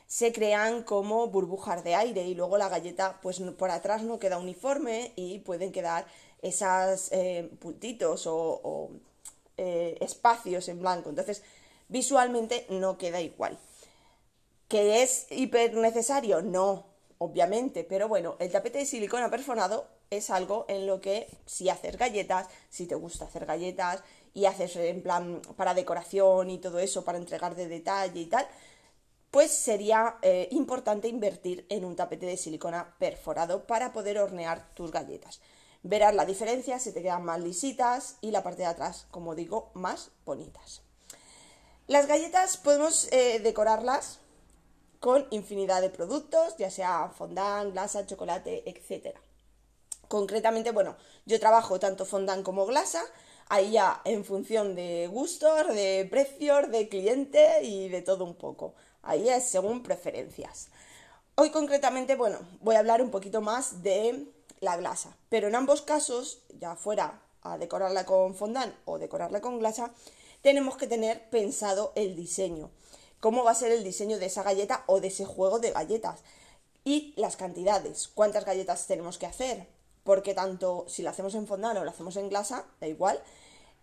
[0.08, 4.38] se crean como burbujas de aire y luego la galleta, pues por atrás no queda
[4.38, 6.06] uniforme y pueden quedar
[6.42, 8.92] esos eh, puntitos o,
[9.58, 11.10] eh, espacios en blanco.
[11.10, 11.44] Entonces,
[11.88, 13.58] visualmente no queda igual.
[14.68, 16.42] ¿Que es hiper necesario?
[16.42, 16.86] No,
[17.20, 21.98] obviamente, pero bueno, el tapete de silicona perforado es algo en lo que si haces
[21.98, 27.04] galletas, si te gusta hacer galletas y haces en plan para decoración y todo eso,
[27.04, 28.48] para entregar de detalle y tal,
[29.32, 34.92] pues sería eh, importante invertir en un tapete de silicona perforado para poder hornear tus
[34.92, 35.42] galletas.
[35.88, 39.70] Verás la diferencia, se te quedan más lisitas y la parte de atrás, como digo,
[39.76, 40.82] más bonitas.
[41.86, 44.18] Las galletas podemos eh, decorarlas
[45.00, 49.22] con infinidad de productos, ya sea fondant, glasa, chocolate, etcétera.
[50.08, 50.96] Concretamente, bueno,
[51.28, 53.04] yo trabajo tanto fondant como glasa,
[53.48, 58.74] ahí ya en función de gustos, de precios, de cliente y de todo un poco.
[59.04, 60.70] Ahí es según preferencias.
[61.36, 64.34] Hoy concretamente, bueno, voy a hablar un poquito más de
[64.66, 69.60] la glasa, pero en ambos casos, ya fuera a decorarla con fondant o decorarla con
[69.60, 69.94] glasa,
[70.42, 72.70] tenemos que tener pensado el diseño.
[73.22, 76.20] Cómo va a ser el diseño de esa galleta o de ese juego de galletas.
[76.84, 78.10] Y las cantidades.
[78.10, 79.68] ¿Cuántas galletas tenemos que hacer?
[80.06, 83.20] porque tanto si lo hacemos en fondant o lo hacemos en glasa, da igual,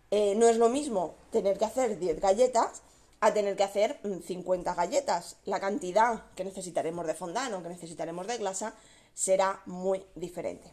[0.09, 2.81] eh, no es lo mismo tener que hacer 10 galletas
[3.19, 5.35] a tener que hacer 50 mm, galletas.
[5.43, 8.73] La cantidad que necesitaremos de fondant o que necesitaremos de glasa
[9.13, 10.71] será muy diferente.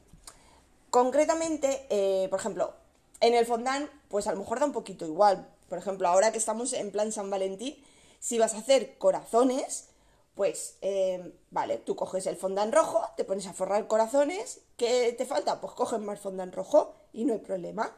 [0.91, 2.75] Concretamente, eh, por ejemplo,
[3.21, 5.49] en el fondant, pues a lo mejor da un poquito igual.
[5.69, 7.77] Por ejemplo, ahora que estamos en plan San Valentín,
[8.19, 9.89] si vas a hacer corazones,
[10.35, 15.27] pues, eh, vale, tú coges el fondant rojo, te pones a forrar corazones, ¿qué te
[15.27, 15.61] falta?
[15.61, 17.95] Pues coges más fondant rojo y no hay problema.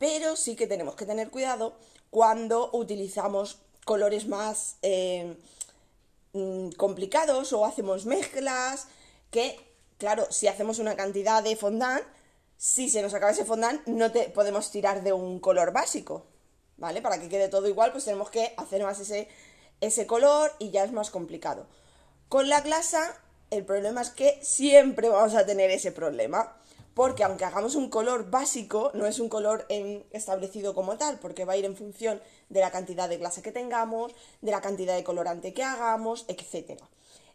[0.00, 1.76] Pero sí que tenemos que tener cuidado
[2.08, 5.36] cuando utilizamos colores más eh,
[6.32, 8.86] mm, complicados o hacemos mezclas
[9.30, 9.60] que,
[9.98, 12.02] claro, si hacemos una cantidad de fondant,
[12.56, 16.24] si se nos acaba ese fondant, no te podemos tirar de un color básico,
[16.78, 17.02] ¿vale?
[17.02, 19.28] Para que quede todo igual, pues tenemos que hacer más ese,
[19.82, 21.66] ese color y ya es más complicado.
[22.30, 26.56] Con la glasa, el problema es que siempre vamos a tener ese problema
[27.00, 29.64] porque aunque hagamos un color básico, no es un color
[30.10, 33.52] establecido como tal, porque va a ir en función de la cantidad de glasa que
[33.52, 36.78] tengamos, de la cantidad de colorante que hagamos, etc.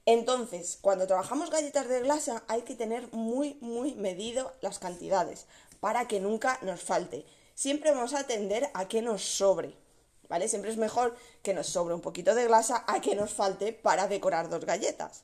[0.05, 5.47] Entonces, cuando trabajamos galletas de glasa hay que tener muy, muy medido las cantidades
[5.79, 7.25] para que nunca nos falte.
[7.55, 9.73] Siempre vamos a tender a que nos sobre,
[10.29, 10.47] ¿vale?
[10.47, 14.07] Siempre es mejor que nos sobre un poquito de glasa a que nos falte para
[14.07, 15.23] decorar dos galletas.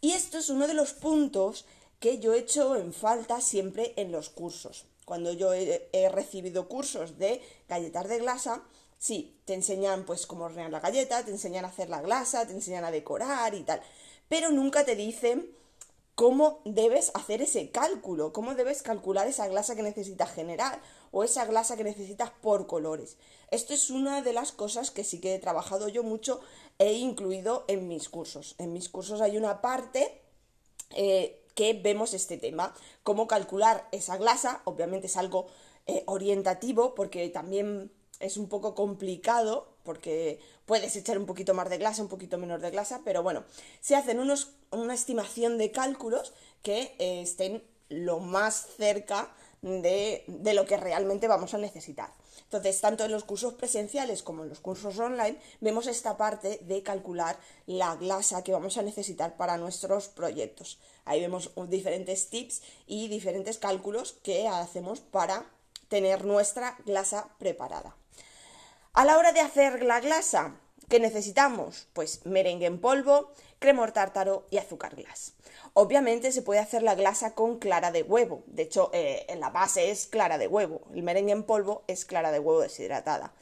[0.00, 1.66] Y esto es uno de los puntos
[2.00, 4.86] que yo he hecho en falta siempre en los cursos.
[5.04, 8.62] Cuando yo he, recibido cursos de galletas de glasa,
[8.98, 12.52] sí, te enseñan pues cómo hornear la galleta, te enseñan a hacer la glasa, te
[12.52, 13.82] enseñan a decorar y tal,
[14.28, 15.50] pero nunca te dicen
[16.14, 20.80] cómo debes hacer ese cálculo, cómo debes calcular esa glasa que necesitas generar
[21.12, 23.16] o esa glasa que necesitas por colores.
[23.50, 26.40] Esto es una de las cosas que sí que he trabajado yo mucho,
[26.78, 28.54] e incluido en mis cursos.
[28.58, 30.20] En mis cursos hay una parte
[30.96, 32.74] eh, que vemos este tema.
[33.02, 35.46] Cómo calcular esa glasa, obviamente es algo
[35.86, 41.78] eh, orientativo porque también es un poco complicado porque puedes echar un poquito más de
[41.78, 43.44] glasa, un poquito menos de glasa, pero bueno,
[43.80, 46.32] se hacen unos, una estimación de cálculos
[46.62, 52.12] que eh, estén lo más cerca de, de lo que realmente vamos a necesitar.
[52.44, 56.82] Entonces, tanto en los cursos presenciales como en los cursos online, vemos esta parte de
[56.82, 60.78] calcular la glasa que vamos a necesitar para nuestros proyectos.
[61.04, 65.46] Ahí vemos diferentes tips y diferentes cálculos que hacemos para
[65.88, 67.96] tener nuestra glasa preparada.
[68.92, 70.56] A la hora de hacer la glasa,
[70.90, 71.86] ¿Qué necesitamos?
[71.92, 75.34] Pues merengue en polvo, cremor tártaro y azúcar glas.
[75.74, 78.42] Obviamente se puede hacer la glasa con clara de huevo.
[78.46, 80.80] De hecho, eh, en la base es clara de huevo.
[80.92, 83.32] El merengue en polvo es clara de huevo deshidratada.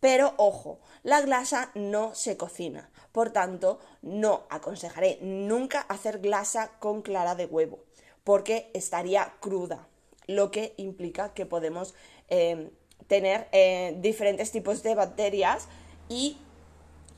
[0.00, 2.90] Pero ojo, la glasa no se cocina.
[3.12, 7.80] Por tanto, no aconsejaré nunca hacer glasa con clara de huevo,
[8.22, 9.88] porque estaría cruda,
[10.26, 11.94] lo que implica que podemos
[12.28, 12.70] eh,
[13.06, 15.66] tener eh, diferentes tipos de bacterias
[16.08, 16.38] y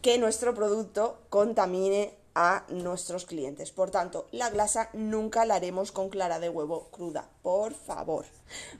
[0.01, 3.71] que nuestro producto contamine a nuestros clientes.
[3.71, 8.27] Por tanto, la glasa nunca la haremos con clara de huevo cruda, por favor.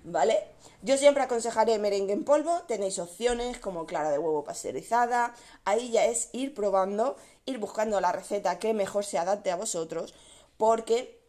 [0.05, 0.39] ¿Vale?
[0.83, 5.35] Yo siempre aconsejaré merengue en polvo, tenéis opciones como clara de huevo pasteurizada,
[5.65, 10.15] ahí ya es ir probando, ir buscando la receta que mejor se adapte a vosotros,
[10.57, 11.21] porque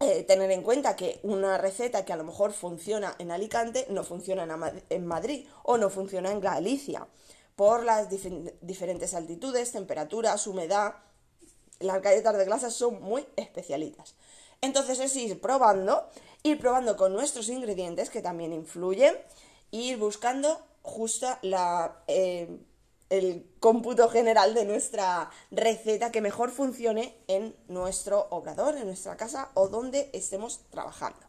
[0.00, 4.04] eh, tener en cuenta que una receta que a lo mejor funciona en Alicante no
[4.04, 4.46] funciona
[4.90, 7.06] en Madrid o no funciona en Galicia
[7.56, 10.96] por las diferentes altitudes, temperaturas, humedad.
[11.80, 14.14] Las galletas de glasa son muy especialitas.
[14.60, 16.08] Entonces es ir probando,
[16.42, 19.14] ir probando con nuestros ingredientes que también influyen,
[19.72, 22.48] e ir buscando justo la, eh,
[23.10, 29.50] el cómputo general de nuestra receta que mejor funcione en nuestro obrador, en nuestra casa
[29.54, 31.26] o donde estemos trabajando.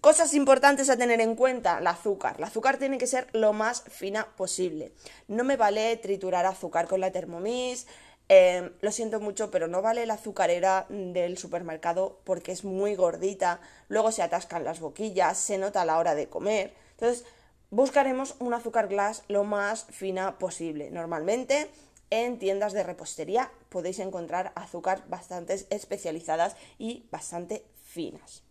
[0.00, 2.34] Cosas importantes a tener en cuenta, el azúcar.
[2.38, 4.92] El azúcar tiene que ser lo más fina posible.
[5.28, 7.86] No me vale triturar azúcar con la Thermomix.
[8.34, 13.60] Em, lo siento mucho, pero no vale la azucarera del supermercado porque es muy gordita.
[13.88, 16.72] Luego se atascan las boquillas, se nota a la hora de comer.
[16.92, 17.26] Entonces,
[17.68, 20.90] buscaremos un azúcar glass lo más fina posible.
[20.90, 21.68] Normalmente
[22.08, 28.44] en tiendas de repostería podéis encontrar azúcar bastante especializadas y bastante finas.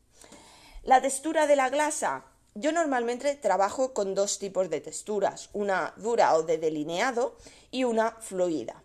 [0.83, 2.25] La textura de la glasa.
[2.53, 7.35] Yo normalmente trabajo con dos tipos de texturas, una dura o de delineado
[7.71, 8.80] y una fluida.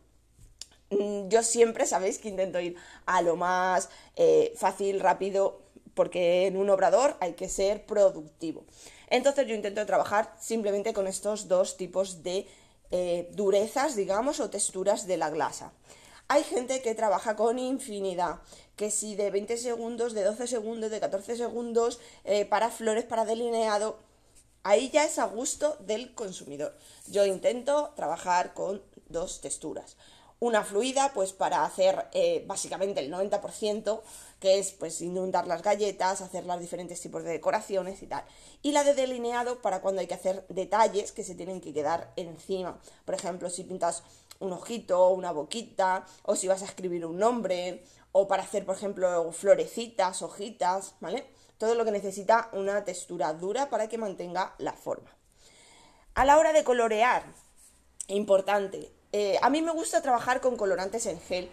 [0.91, 5.61] Mm, yo siempre sabéis que intento ir a lo más eh, fácil, rápido,
[5.95, 8.65] porque en un obrador hay que ser productivo.
[9.09, 12.47] Entonces yo intento trabajar simplemente con estos dos tipos de
[12.91, 15.73] eh, durezas, digamos, o texturas de la glasa.
[16.29, 18.41] Hay gente que trabaja con infinidad,
[18.75, 23.25] que si de 20 segundos, de 12 segundos, de 14 segundos, eh, para flores, para
[23.25, 23.99] delineado,
[24.65, 26.77] ahí ya es a gusto del consumidor.
[27.09, 29.97] Yo intento trabajar con dos texturas.
[30.39, 34.03] Una fluida, pues para hacer eh, básicamente el 90%,
[34.39, 38.23] que es pues inundar las galletas, hacer los diferentes tipos de decoraciones y tal.
[38.63, 42.13] Y la de delineado para cuando hay que hacer detalles que se tienen que quedar
[42.17, 42.79] encima.
[43.07, 44.03] Por ejemplo, si pintas
[44.39, 48.77] un ojito, una boquita, o si vas a escribir un nombre, o para hacer, por
[48.77, 51.27] ejemplo, florecitas, hojitas, ¿vale?
[51.59, 55.11] Todo lo que necesita una textura dura para que mantenga la forma.
[56.15, 57.25] A la hora de colorear,
[58.09, 61.49] importante, eh, a mí me gusta trabajar con colorantes en gel,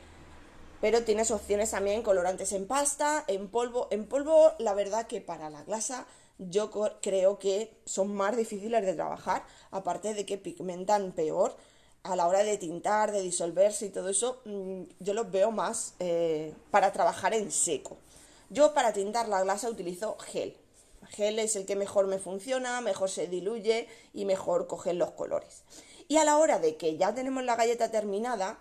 [0.82, 3.88] pero tienes opciones también colorantes en pasta, en polvo.
[3.92, 6.06] En polvo, la verdad que para la glasa
[6.40, 11.56] yo creo que son más difíciles de trabajar, aparte de que pigmentan peor
[12.04, 15.94] a la hora de tintar, de disolverse y todo eso, mm, yo los veo más
[16.00, 17.98] eh, para trabajar en seco.
[18.50, 20.58] Yo para tintar la glasa utilizo gel.
[21.10, 25.64] Gel es el que mejor me funciona, mejor se diluye y mejor cogen los colores.
[26.14, 28.60] Y a la hora de que ya tenemos la galleta terminada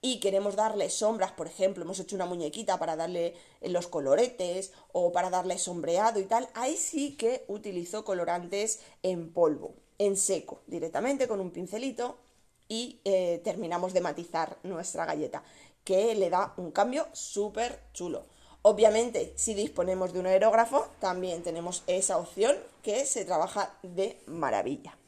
[0.00, 5.12] y queremos darle sombras, por ejemplo, hemos hecho una muñequita para darle los coloretes o
[5.12, 11.28] para darle sombreado y tal, ahí sí que utilizo colorantes en polvo, en seco, directamente
[11.28, 12.18] con un pincelito
[12.66, 15.44] y eh, terminamos de matizar nuestra galleta,
[15.84, 18.24] que le da un cambio súper chulo.
[18.62, 24.98] Obviamente, si disponemos de un aerógrafo, también tenemos esa opción que se trabaja de maravilla.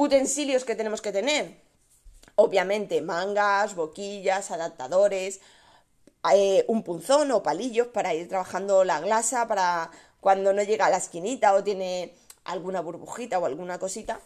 [0.00, 1.60] Utensilios que tenemos que tener.
[2.34, 5.42] Obviamente, mangas, boquillas, adaptadores,
[6.32, 10.90] eh, un punzón o palillos para ir trabajando la glasa para cuando no llega a
[10.90, 14.20] la esquinita o tiene alguna burbujita o alguna cosita,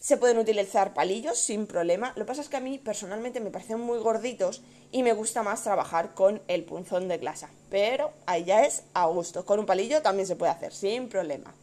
[0.00, 2.12] se pueden utilizar palillos sin problema.
[2.16, 5.44] Lo que pasa es que a mí personalmente me parecen muy gorditos y me gusta
[5.44, 7.50] más trabajar con el punzón de glasa.
[7.70, 9.46] Pero ahí ya es a gusto.
[9.46, 11.54] Con un palillo también se puede hacer sin problema.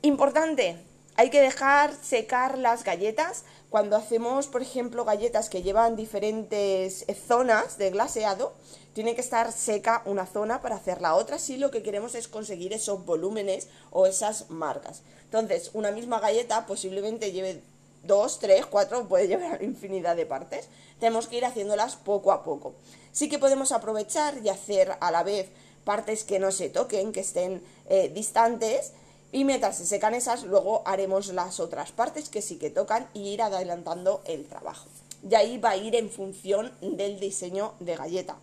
[0.00, 0.78] Importante,
[1.20, 3.44] hay que dejar secar las galletas.
[3.68, 8.54] Cuando hacemos, por ejemplo, galletas que llevan diferentes zonas de glaseado,
[8.94, 12.26] tiene que estar seca una zona para hacer la otra si lo que queremos es
[12.26, 15.02] conseguir esos volúmenes o esas marcas.
[15.24, 17.60] Entonces, una misma galleta posiblemente lleve
[18.02, 20.68] dos, tres, cuatro, puede llevar infinidad de partes.
[21.00, 22.76] Tenemos que ir haciéndolas poco a poco.
[23.12, 25.50] Sí que podemos aprovechar y hacer a la vez
[25.84, 28.94] partes que no se toquen, que estén eh, distantes
[29.32, 33.28] Y mientras se secan esas, luego haremos las otras partes que sí que tocan y
[33.28, 34.86] ir adelantando el trabajo.
[35.28, 38.36] Y ahí va a ir en función del diseño de galleta.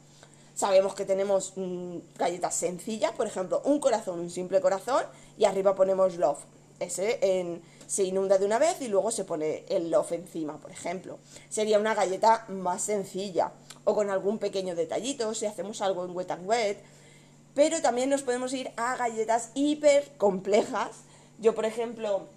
[0.56, 5.04] Sabemos que tenemos mm, galletas sencillas, por ejemplo, un corazón, un simple corazón,
[5.38, 6.40] y arriba ponemos love.
[6.80, 7.20] Ese
[7.88, 11.20] se inunda de una vez y luego se pone el love encima, por ejemplo.
[11.50, 13.52] Sería una galleta más sencilla
[13.84, 16.78] o con algún pequeño detallito si hacemos algo en wet and wet.
[17.58, 20.92] Pero también nos podemos ir a galletas hiper complejas.
[21.40, 22.28] Yo, por ejemplo,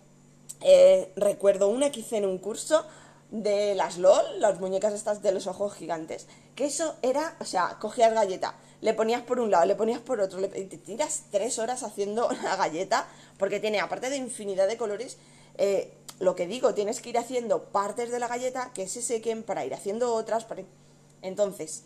[0.63, 2.87] eh, recuerdo una que hice en un curso
[3.31, 7.77] de las LOL, las muñecas estas de los ojos gigantes, que eso era, o sea,
[7.79, 11.59] cogías galleta, le ponías por un lado, le ponías por otro, le, te tiras tres
[11.59, 13.07] horas haciendo la galleta,
[13.39, 15.19] porque tiene, aparte de infinidad de colores,
[15.59, 19.43] eh, lo que digo, tienes que ir haciendo partes de la galleta que se sequen
[19.43, 20.47] para ir haciendo otras.
[21.21, 21.85] Entonces,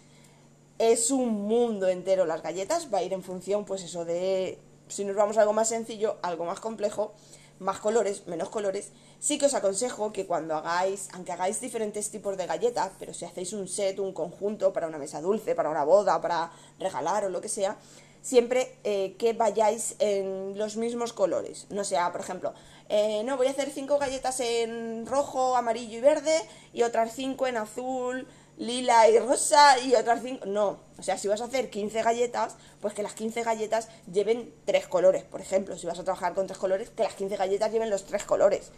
[0.79, 4.59] es un mundo entero las galletas, va a ir en función, pues eso, de
[4.89, 7.13] si nos vamos a algo más sencillo, algo más complejo,
[7.59, 8.91] más colores, menos colores.
[9.21, 13.25] Sí que os aconsejo que cuando hagáis, aunque hagáis diferentes tipos de galletas, pero si
[13.25, 17.31] hacéis un set, un conjunto para una mesa dulce, para una boda, para regalar o
[17.31, 17.79] lo que sea,
[18.21, 21.67] siempre eh, que vayáis en los mismos colores.
[21.71, 22.53] No sea, por ejemplo,
[22.89, 26.37] eh, no, voy a hacer cinco galletas en rojo, amarillo y verde
[26.73, 28.27] y otras cinco en azul,
[28.57, 30.47] lila y rosa y otras cinco...
[30.47, 34.53] No, o sea, si vas a hacer 15 galletas, pues que las 15 galletas lleven
[34.65, 35.77] tres colores, por ejemplo.
[35.77, 38.71] Si vas a trabajar con tres colores, que las 15 galletas lleven los tres colores.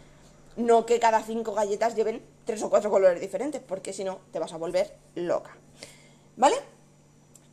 [0.55, 4.39] No que cada cinco galletas lleven tres o cuatro colores diferentes, porque si no, te
[4.39, 5.55] vas a volver loca.
[6.35, 6.55] ¿Vale?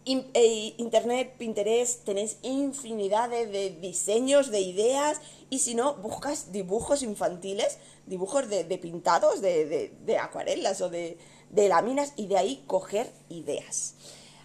[0.06, 5.18] Eh, internet, Pinterest, tenéis infinidad de, diseños, de ideas
[5.48, 11.16] y si no, buscas dibujos infantiles, dibujos de, pintados, de, acuarelas o de,
[11.68, 13.94] láminas y de ahí coger ideas.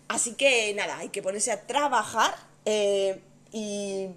[0.07, 2.35] Así que nada, hay que ponerse a trabajar
[2.65, 4.07] eh, y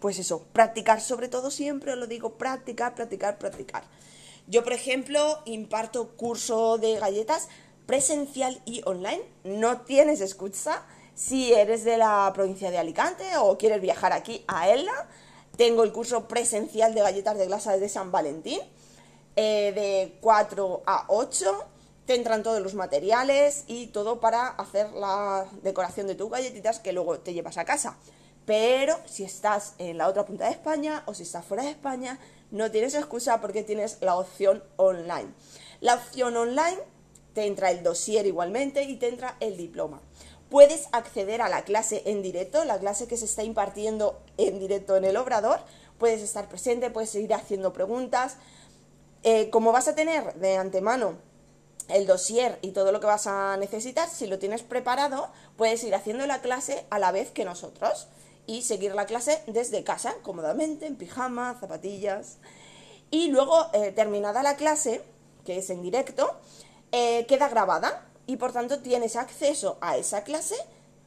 [0.00, 3.84] pues eso, practicar sobre todo siempre, os lo digo, practicar, practicar, practicar.
[4.46, 7.48] Yo, por ejemplo, imparto curso de galletas
[7.88, 9.22] presencial y online.
[9.44, 10.84] No tienes excusa
[11.14, 15.08] si eres de la provincia de Alicante o quieres viajar aquí a Elda.
[15.56, 18.60] Tengo el curso presencial de galletas de glasa de San Valentín
[19.36, 21.64] eh, de 4 a 8.
[22.08, 26.94] Te entran todos los materiales y todo para hacer la decoración de tus galletitas que
[26.94, 27.98] luego te llevas a casa.
[28.46, 32.18] Pero si estás en la otra punta de España o si estás fuera de España,
[32.50, 35.34] no tienes excusa porque tienes la opción online.
[35.82, 36.78] La opción online
[37.34, 40.00] te entra el dossier igualmente y te entra el diploma.
[40.48, 44.96] Puedes acceder a la clase en directo, la clase que se está impartiendo en directo
[44.96, 45.60] en el obrador.
[45.98, 48.38] Puedes estar presente, puedes seguir haciendo preguntas.
[49.24, 51.27] Eh, como vas a tener de antemano
[51.88, 55.94] el dossier y todo lo que vas a necesitar, si lo tienes preparado, puedes ir
[55.94, 58.08] haciendo la clase a la vez que nosotros
[58.46, 62.38] y seguir la clase desde casa, cómodamente, en pijama, zapatillas.
[63.10, 65.02] Y luego, eh, terminada la clase,
[65.44, 66.30] que es en directo,
[66.92, 70.56] eh, queda grabada y por tanto tienes acceso a esa clase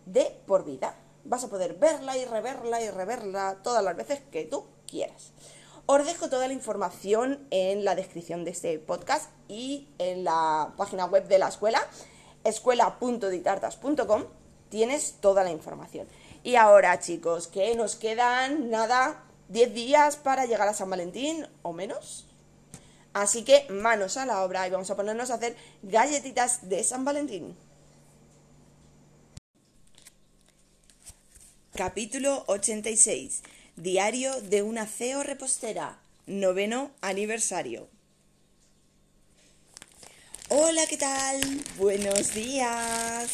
[0.05, 0.95] de por vida.
[1.23, 5.31] Vas a poder verla y reverla y reverla todas las veces que tú quieras.
[5.93, 11.03] Os dejo toda la información en la descripción de este podcast y en la página
[11.03, 11.85] web de la escuela,
[12.45, 14.23] escuela.ditartas.com,
[14.69, 16.07] tienes toda la información.
[16.43, 21.73] Y ahora, chicos, que nos quedan nada, 10 días para llegar a San Valentín o
[21.73, 22.25] menos.
[23.11, 27.03] Así que manos a la obra y vamos a ponernos a hacer galletitas de San
[27.03, 27.53] Valentín.
[31.75, 33.43] Capítulo 86.
[33.77, 35.97] Diario de una CEO repostera.
[36.27, 37.87] Noveno aniversario.
[40.49, 41.41] Hola, ¿qué tal?
[41.77, 43.31] Buenos días.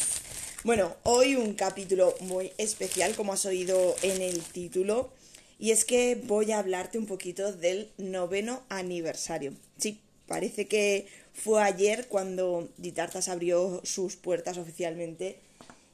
[0.62, 5.10] Bueno, hoy un capítulo muy especial, como has oído en el título.
[5.58, 9.54] Y es que voy a hablarte un poquito del noveno aniversario.
[9.76, 15.40] Sí, parece que fue ayer cuando Ditartas abrió sus puertas oficialmente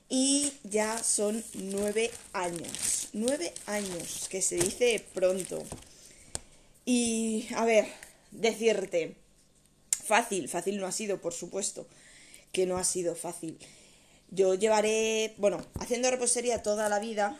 [0.08, 3.08] y ya son nueve años.
[3.12, 5.62] Nueve años, que se dice pronto.
[6.84, 7.86] Y, a ver,
[8.30, 9.16] decirte,
[10.04, 11.86] fácil, fácil no ha sido, por supuesto,
[12.52, 13.58] que no ha sido fácil.
[14.30, 17.38] Yo llevaré, bueno, haciendo repostería toda la vida,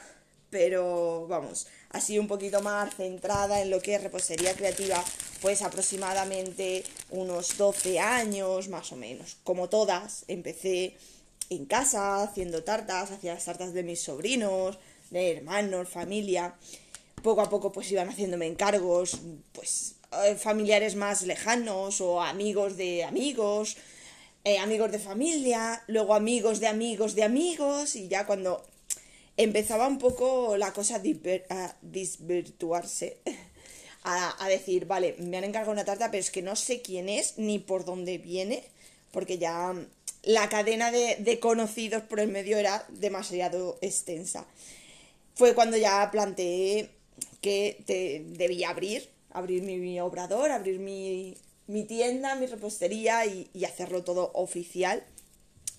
[0.51, 5.03] pero vamos, así un poquito más centrada en lo que es repostería creativa,
[5.43, 9.37] pues aproximadamente unos 12 años más o menos.
[9.43, 10.97] Como todas, empecé
[11.51, 14.79] en casa haciendo tartas, hacía las tartas de mis sobrinos,
[15.11, 16.55] de hermanos, familia.
[17.23, 19.19] Poco a poco pues iban haciéndome encargos,
[19.53, 23.77] pues eh, familiares más lejanos o amigos de amigos,
[24.45, 28.63] eh, amigos de familia, luego amigos de amigos de amigos y ya cuando
[29.37, 31.01] empezaba un poco la cosa
[31.49, 33.19] a desvirtuarse,
[34.05, 37.39] a, decir, vale, me han encargado una tarta, pero es que no sé quién es
[37.39, 38.63] ni por dónde viene,
[39.13, 39.75] porque ya
[40.25, 44.47] la cadena de, conocidos por el medio era demasiado extensa.
[45.35, 46.91] Fue cuando ya planteé
[47.41, 51.37] que debía abrir, abrir mi, obrador, abrir mi,
[51.87, 55.05] tienda, mi repostería y, y, hacerlo todo oficial,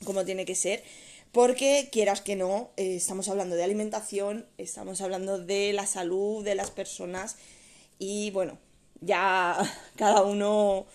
[0.04, 0.84] como tiene que ser.
[1.32, 6.56] Porque quieras que no, eh, estamos hablando de alimentación, estamos hablando de la salud de
[6.56, 7.36] las personas
[8.00, 8.58] y bueno,
[9.02, 9.58] ya
[9.98, 10.86] cada uno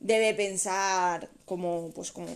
[0.00, 2.28] debe pensar como, pues como,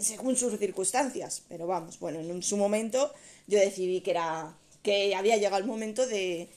[0.00, 1.42] según sus circunstancias.
[1.48, 3.12] Pero vamos, bueno, en su momento
[3.46, 6.48] yo decidí que era, que había llegado el momento de,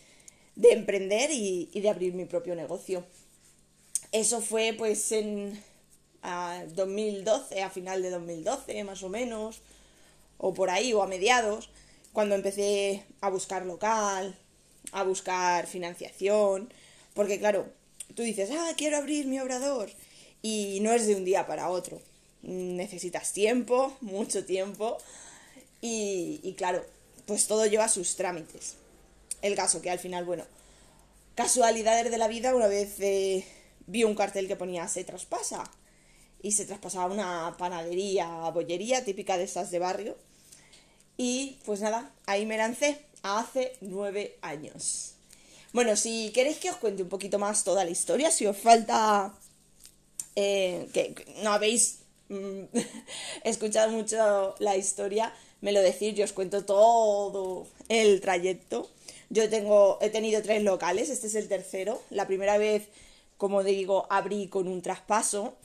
[0.57, 3.05] de emprender y, de abrir mi propio negocio.
[4.11, 5.63] Eso fue pues en
[6.75, 9.61] 2012, a final de 2012 más o menos,
[10.37, 11.69] o por ahí, o a mediados,
[12.11, 14.37] cuando empecé a buscar local,
[14.91, 16.73] a buscar financiación,
[17.13, 17.67] porque claro,
[18.15, 19.89] tú dices, ah, quiero abrir mi obrador,
[20.41, 22.01] y no es de un día para otro.
[22.43, 24.97] Necesitas tiempo, mucho tiempo,
[25.81, 26.83] y, claro,
[27.25, 28.75] pues todo lleva sus trámites.
[29.41, 30.45] El caso que al final, bueno,
[31.35, 33.45] casualidades de la vida, una vez eh,
[33.85, 35.63] vi un cartel que ponía se traspasa
[36.41, 40.17] y se traspasaba una panadería, bollería típica de esas de barrio.
[41.17, 45.13] Y pues nada, ahí me lancé hace nueve años.
[45.73, 49.33] Bueno, si queréis que os cuente un poquito más toda la historia, si os falta
[50.35, 51.13] eh, que
[51.43, 51.99] no habéis
[52.33, 52.77] mm,
[53.43, 58.89] escuchado mucho la historia, me lo decís, yo os cuento todo el trayecto.
[59.29, 62.01] Yo tengo, he tenido tres locales, este es el tercero.
[62.09, 62.87] La primera vez,
[63.37, 65.55] como digo, abrí con un traspaso,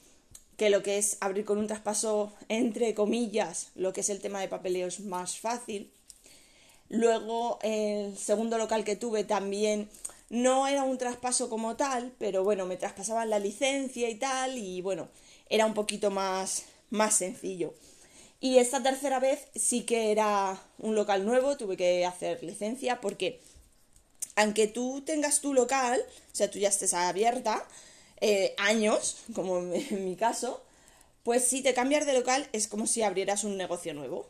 [0.57, 4.41] que lo que es abrir con un traspaso, entre comillas, lo que es el tema
[4.41, 5.91] de papeleo es más fácil.
[6.89, 9.89] Luego, el segundo local que tuve también
[10.29, 14.81] no era un traspaso como tal, pero bueno, me traspasaban la licencia y tal, y
[14.81, 15.09] bueno,
[15.53, 17.75] era un poquito más, más sencillo.
[18.41, 23.41] Y esta tercera vez sí que era un local nuevo, tuve que hacer licencia porque
[24.35, 27.65] aunque tú tengas tu local, o sea, tú ya estés abierta,
[28.21, 30.63] eh, años, como en mi caso,
[31.23, 34.27] pues si te cambias de local es como si abrieras un negocio nuevo,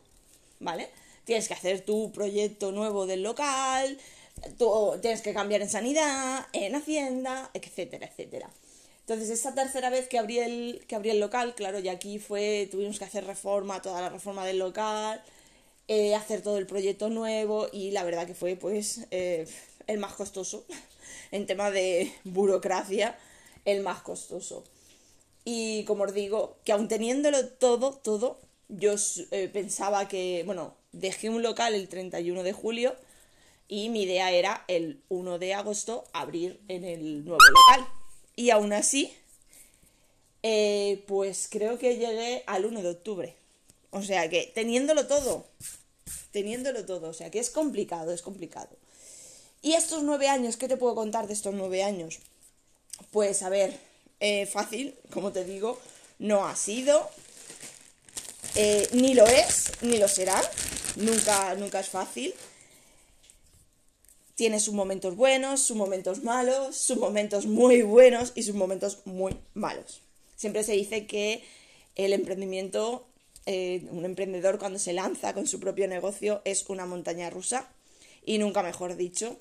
[0.59, 0.89] ¿vale?
[1.25, 3.97] tienes que hacer tu proyecto nuevo del local,
[5.01, 8.49] tienes que cambiar en sanidad, en hacienda, etcétera, etcétera.
[9.05, 12.69] Entonces, esta tercera vez que abrí el, que abrí el local, claro, y aquí fue,
[12.71, 15.21] tuvimos que hacer reforma, toda la reforma del local,
[15.89, 19.45] eh, hacer todo el proyecto nuevo y la verdad que fue pues eh,
[19.87, 20.65] el más costoso
[21.31, 23.17] en tema de burocracia,
[23.65, 24.63] el más costoso.
[25.43, 28.39] Y como os digo, que aun teniéndolo todo, todo,
[28.69, 28.95] yo
[29.31, 32.95] eh, pensaba que, bueno, dejé un local el 31 de julio
[33.67, 38.02] y mi idea era el 1 de agosto abrir en el nuevo local.
[38.35, 39.13] Y aún así,
[40.41, 43.35] eh, pues creo que llegué al 1 de octubre.
[43.91, 45.45] O sea que teniéndolo todo,
[46.31, 48.69] teniéndolo todo, o sea que es complicado, es complicado.
[49.61, 50.57] ¿Y estos nueve años?
[50.57, 52.19] ¿Qué te puedo contar de estos nueve años?
[53.11, 53.77] Pues a ver,
[54.19, 55.79] eh, fácil, como te digo,
[56.19, 57.09] no ha sido,
[58.55, 60.41] eh, ni lo es, ni lo será,
[60.95, 62.33] nunca, nunca es fácil.
[64.35, 69.37] Tiene sus momentos buenos, sus momentos malos, sus momentos muy buenos y sus momentos muy
[69.53, 70.01] malos.
[70.35, 71.43] Siempre se dice que
[71.95, 73.05] el emprendimiento,
[73.45, 77.69] eh, un emprendedor cuando se lanza con su propio negocio es una montaña rusa
[78.25, 79.39] y nunca mejor dicho,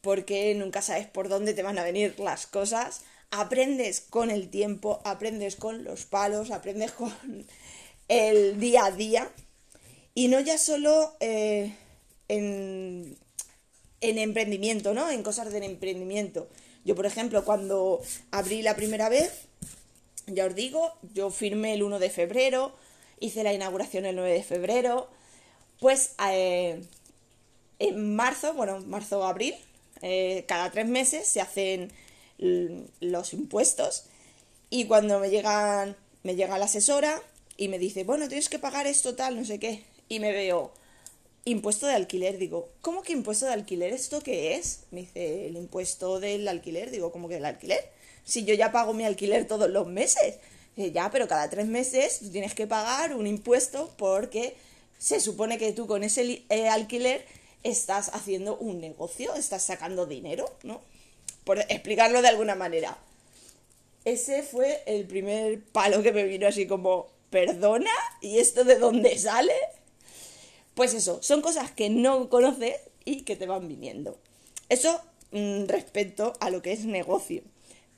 [0.00, 3.02] porque nunca sabes por dónde te van a venir las cosas.
[3.30, 7.12] Aprendes con el tiempo, aprendes con los palos, aprendes con
[8.08, 9.30] el día a día
[10.14, 11.74] y no ya solo eh,
[12.28, 13.16] en,
[14.00, 15.10] en emprendimiento, ¿no?
[15.10, 16.48] En cosas del emprendimiento.
[16.84, 19.30] Yo, por ejemplo, cuando abrí la primera vez,
[20.26, 22.72] ya os digo, yo firmé el 1 de febrero,
[23.18, 25.08] hice la inauguración el 9 de febrero,
[25.78, 26.82] pues eh,
[27.78, 29.54] en marzo, bueno, marzo o abril,
[30.02, 31.92] eh, cada tres meses se hacen
[32.38, 34.04] los impuestos
[34.70, 37.20] y cuando me llegan, me llega la asesora
[37.58, 40.72] y me dice, bueno, tienes que pagar esto tal, no sé qué y me veo
[41.44, 42.38] impuesto de alquiler.
[42.38, 43.92] Digo, ¿cómo que impuesto de alquiler?
[43.92, 44.80] ¿Esto qué es?
[44.90, 46.90] Me dice, el impuesto del alquiler.
[46.90, 47.90] Digo, ¿cómo que el alquiler?
[48.24, 50.36] Si yo ya pago mi alquiler todos los meses.
[50.76, 54.54] Dice, ya, pero cada tres meses tú tienes que pagar un impuesto porque
[54.98, 57.24] se supone que tú con ese eh, alquiler
[57.62, 60.80] estás haciendo un negocio, estás sacando dinero, ¿no?
[61.44, 62.98] Por explicarlo de alguna manera.
[64.04, 69.18] Ese fue el primer palo que me vino así como, perdona, ¿y esto de dónde
[69.18, 69.52] sale?
[70.80, 72.74] Pues eso, son cosas que no conoces
[73.04, 74.16] y que te van viniendo.
[74.70, 74.98] Eso
[75.30, 77.42] mm, respecto a lo que es negocio.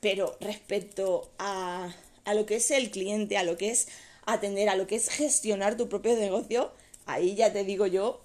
[0.01, 3.87] Pero respecto a, a lo que es el cliente, a lo que es
[4.25, 6.73] atender, a lo que es gestionar tu propio negocio,
[7.05, 8.19] ahí ya te digo yo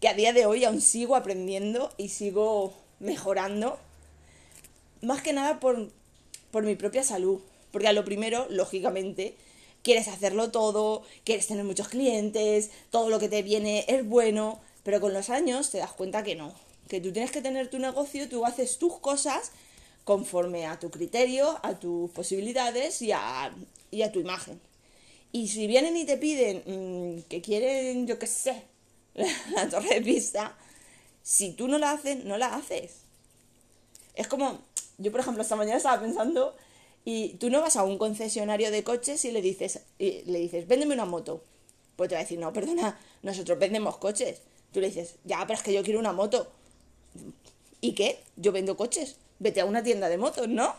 [0.00, 3.78] que a día de hoy aún sigo aprendiendo y sigo mejorando.
[5.02, 5.88] Más que nada por,
[6.50, 7.40] por mi propia salud.
[7.70, 9.36] Porque a lo primero, lógicamente,
[9.82, 15.00] quieres hacerlo todo, quieres tener muchos clientes, todo lo que te viene es bueno, pero
[15.00, 16.54] con los años te das cuenta que no,
[16.88, 19.52] que tú tienes que tener tu negocio, tú haces tus cosas
[20.04, 23.54] conforme a tu criterio, a tus posibilidades y a,
[23.90, 24.60] y a tu imagen.
[25.32, 28.64] Y si vienen y te piden mm, que quieren, yo qué sé,
[29.54, 30.56] la torre de pista,
[31.22, 33.02] si tú no la haces, no la haces.
[34.14, 34.58] Es como,
[34.98, 36.56] yo por ejemplo esta mañana estaba pensando
[37.04, 40.66] y tú no vas a un concesionario de coches y le dices, y le dices,
[40.68, 41.42] véndeme una moto.
[41.96, 44.42] Pues te va a decir, no, perdona, nosotros vendemos coches.
[44.72, 46.50] Tú le dices, ya, pero es que yo quiero una moto.
[47.80, 48.20] ¿Y qué?
[48.36, 49.16] Yo vendo coches.
[49.38, 50.74] Vete a una tienda de motos, ¿no?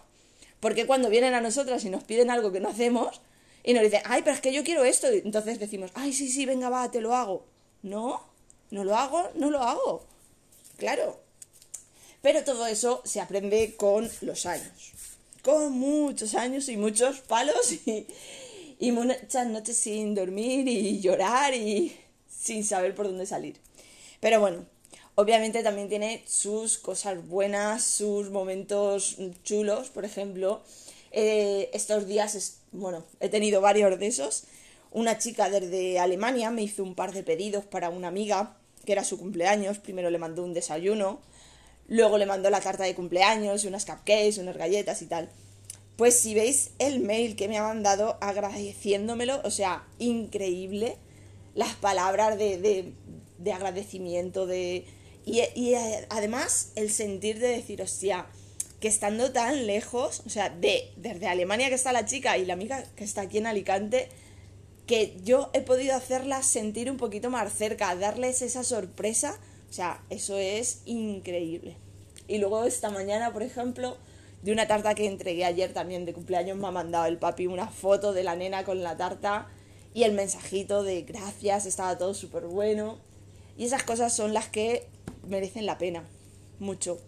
[0.59, 3.21] Porque cuando vienen a nosotras y nos piden algo que no hacemos
[3.63, 6.45] y nos dicen, ay, pero es que yo quiero esto, entonces decimos, ay, sí, sí,
[6.45, 7.45] venga, va, te lo hago.
[7.81, 8.21] No,
[8.69, 10.05] no lo hago, no lo hago.
[10.77, 11.19] Claro.
[12.21, 14.93] Pero todo eso se aprende con los años
[15.43, 17.71] con muchos años y muchos palos
[18.79, 21.95] y, muchas noches sin dormir y llorar y
[22.29, 23.57] sin saber por dónde salir.
[24.19, 24.65] Pero bueno,
[25.15, 30.63] obviamente también tiene sus cosas buenas, sus momentos chulos, por ejemplo,
[31.11, 34.45] eh, estos días, bueno, he tenido varios de esos.
[34.91, 39.03] Una chica desde Alemania me hizo un par de pedidos para una amiga, que era
[39.03, 39.77] su cumpleaños.
[39.77, 41.19] Primero le mandó un desayuno,
[41.91, 45.29] Luego le mandó la carta de cumpleaños, unas cupcakes, unas galletas y tal.
[45.97, 50.95] Pues si veis el mail que me ha mandado agradeciéndomelo, o sea, increíble,
[51.53, 52.93] las palabras de,
[53.37, 54.85] de, agradecimiento, de...
[55.25, 55.73] Y, y,
[56.07, 58.25] además el sentir de decir, hostia,
[58.79, 62.53] que estando tan lejos, o sea, de, desde Alemania que está la chica y la
[62.53, 64.07] amiga que está aquí en Alicante,
[64.87, 69.37] que yo he podido hacerla sentir un poquito más cerca, darles esa sorpresa
[69.71, 71.77] o sea, eso es increíble.
[72.27, 73.95] Y luego esta mañana, por ejemplo,
[74.41, 77.69] de una tarta que entregué ayer también de cumpleaños, me ha mandado el papi una
[77.69, 79.47] foto de la nena con la tarta
[79.93, 82.97] y el mensajito de gracias, estaba todo súper bueno.
[83.57, 84.87] Y esas cosas son las que
[85.25, 86.03] merecen la pena,
[86.59, 86.99] mucho.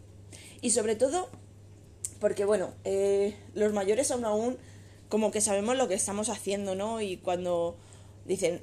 [0.61, 1.27] Y sobre todo,
[2.21, 4.57] porque bueno, eh, los mayores aún aún
[5.09, 7.01] como que sabemos lo que estamos haciendo, ¿no?
[7.01, 7.75] Y cuando
[8.25, 8.61] dicen,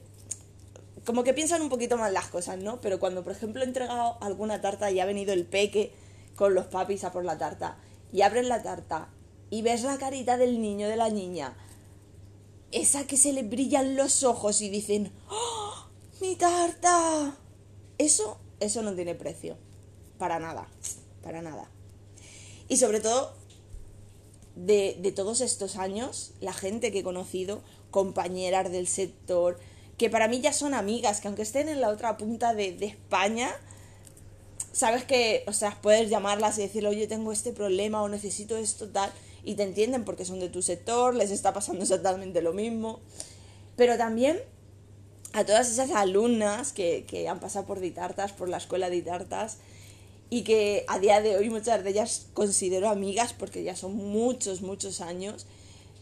[1.10, 2.80] como que piensan un poquito más las cosas, ¿no?
[2.80, 5.92] Pero cuando, por ejemplo, he entregado alguna tarta y ha venido el peque
[6.36, 7.78] con los papis a por la tarta,
[8.12, 9.08] y abres la tarta
[9.50, 11.56] y ves la carita del niño, de la niña,
[12.70, 15.88] esa que se le brillan los ojos y dicen, ¡Oh,
[16.20, 17.36] mi tarta!
[17.98, 19.56] Eso, eso no tiene precio.
[20.16, 20.68] Para nada,
[21.24, 21.68] para nada.
[22.68, 23.34] Y sobre todo,
[24.54, 29.58] de, de todos estos años, la gente que he conocido, compañeras del sector,
[30.00, 33.50] que para mí ya son amigas, que aunque estén en la otra punta de, España,
[34.72, 38.88] sabes que, o sea, puedes llamarlas y decirle, oye, tengo este problema o necesito esto,
[38.88, 39.12] tal,
[39.44, 43.00] y te entienden porque son de tu sector, les está pasando exactamente lo mismo.
[43.76, 44.40] Pero también
[45.34, 49.58] a todas esas alumnas que, que han pasado por Ditartas, por la escuela de Ditartas,
[50.30, 54.62] y que a día de hoy muchas de ellas considero amigas porque ya son muchos,
[54.62, 55.44] muchos años,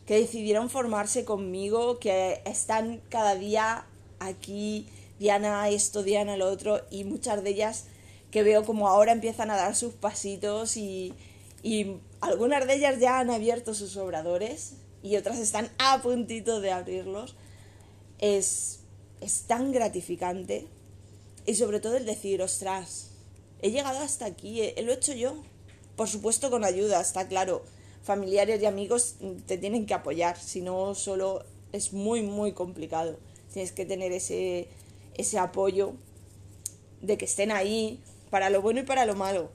[0.08, 3.84] que decidieron formarse conmigo, que están cada día
[4.20, 4.86] aquí,
[5.18, 7.84] Diana esto, Diana lo otro, y muchas de ellas
[8.30, 11.12] que veo como ahora empiezan a dar sus pasitos y,
[11.62, 16.72] y algunas de ellas ya han abierto sus obradores y otras están a puntito de
[16.72, 17.36] abrirlos.
[18.18, 18.80] Es,
[19.20, 20.68] es tan gratificante
[21.44, 23.10] y sobre todo el decir, ostras,
[23.60, 25.36] he llegado hasta aquí, eh, lo he hecho yo.
[25.96, 27.62] Por supuesto con ayuda, está claro
[28.08, 33.18] familiares y amigos te tienen que apoyar, si no solo es muy, muy complicado.
[33.52, 34.66] Tienes que tener ese,
[35.18, 35.92] ese apoyo
[37.02, 38.00] de que estén ahí
[38.30, 39.50] para lo bueno y para lo malo,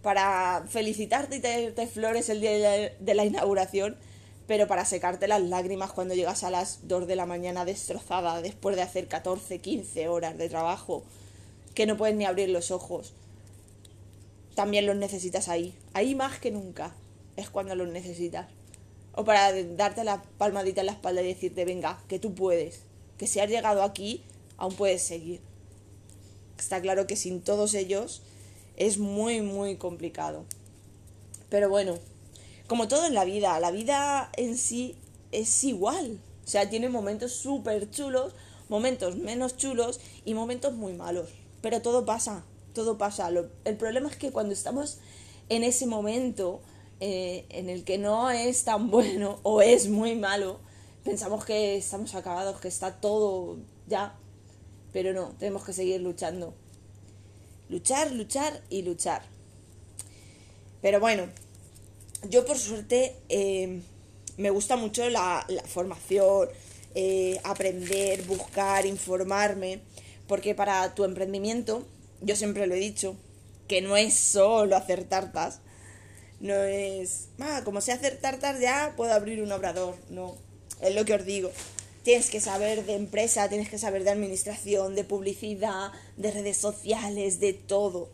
[0.00, 3.98] para felicitarte y darte flores el día de la inauguración,
[4.46, 8.74] pero para secarte las lágrimas cuando llegas a las 2 de la mañana destrozada después
[8.74, 11.02] de hacer 14, 15 horas de trabajo,
[11.74, 13.12] que no puedes ni abrir los ojos.
[14.54, 16.94] También los necesitas ahí, ahí más que nunca
[17.38, 18.48] es cuando los necesitas.
[19.14, 22.80] O para darte la palmadita en la espalda y decirte, venga, que tú puedes,
[23.16, 24.24] que si has llegado aquí,
[24.56, 25.40] aún puedes seguir.
[26.58, 28.22] Está claro que sin todos ellos
[28.76, 30.44] es muy, muy complicado.
[31.48, 31.96] Pero bueno,
[32.66, 34.96] como todo en la vida, la vida en sí
[35.30, 36.18] es igual.
[36.44, 38.34] O sea, tiene momentos súper chulos,
[38.68, 41.28] momentos menos chulos y momentos muy malos.
[41.62, 43.30] Pero todo pasa, todo pasa.
[43.64, 44.98] el problema es que cuando estamos
[45.48, 46.60] en ese momento
[47.00, 50.60] eh, en el que no es tan bueno o es muy malo,
[51.04, 54.16] pensamos que estamos acabados, que está todo ya,
[54.92, 56.54] pero no, tenemos que seguir luchando.
[57.68, 59.22] Luchar, luchar y luchar.
[60.80, 61.28] Pero bueno,
[62.28, 63.80] yo por suerte eh,
[64.36, 66.48] me gusta mucho la, formación,
[66.94, 69.80] eh, aprender, buscar, informarme,
[70.26, 71.86] porque para tu emprendimiento,
[72.20, 73.16] yo siempre lo he dicho,
[73.66, 75.60] que no es solo hacer tartas,
[76.40, 80.36] no es, ah, como sé hacer tartas ya puedo abrir un obrador, no,
[80.80, 81.50] es lo que os digo.
[82.02, 87.38] Tienes que saber de empresa, tienes que saber de administración, de publicidad, de redes sociales,
[87.40, 88.08] de todo.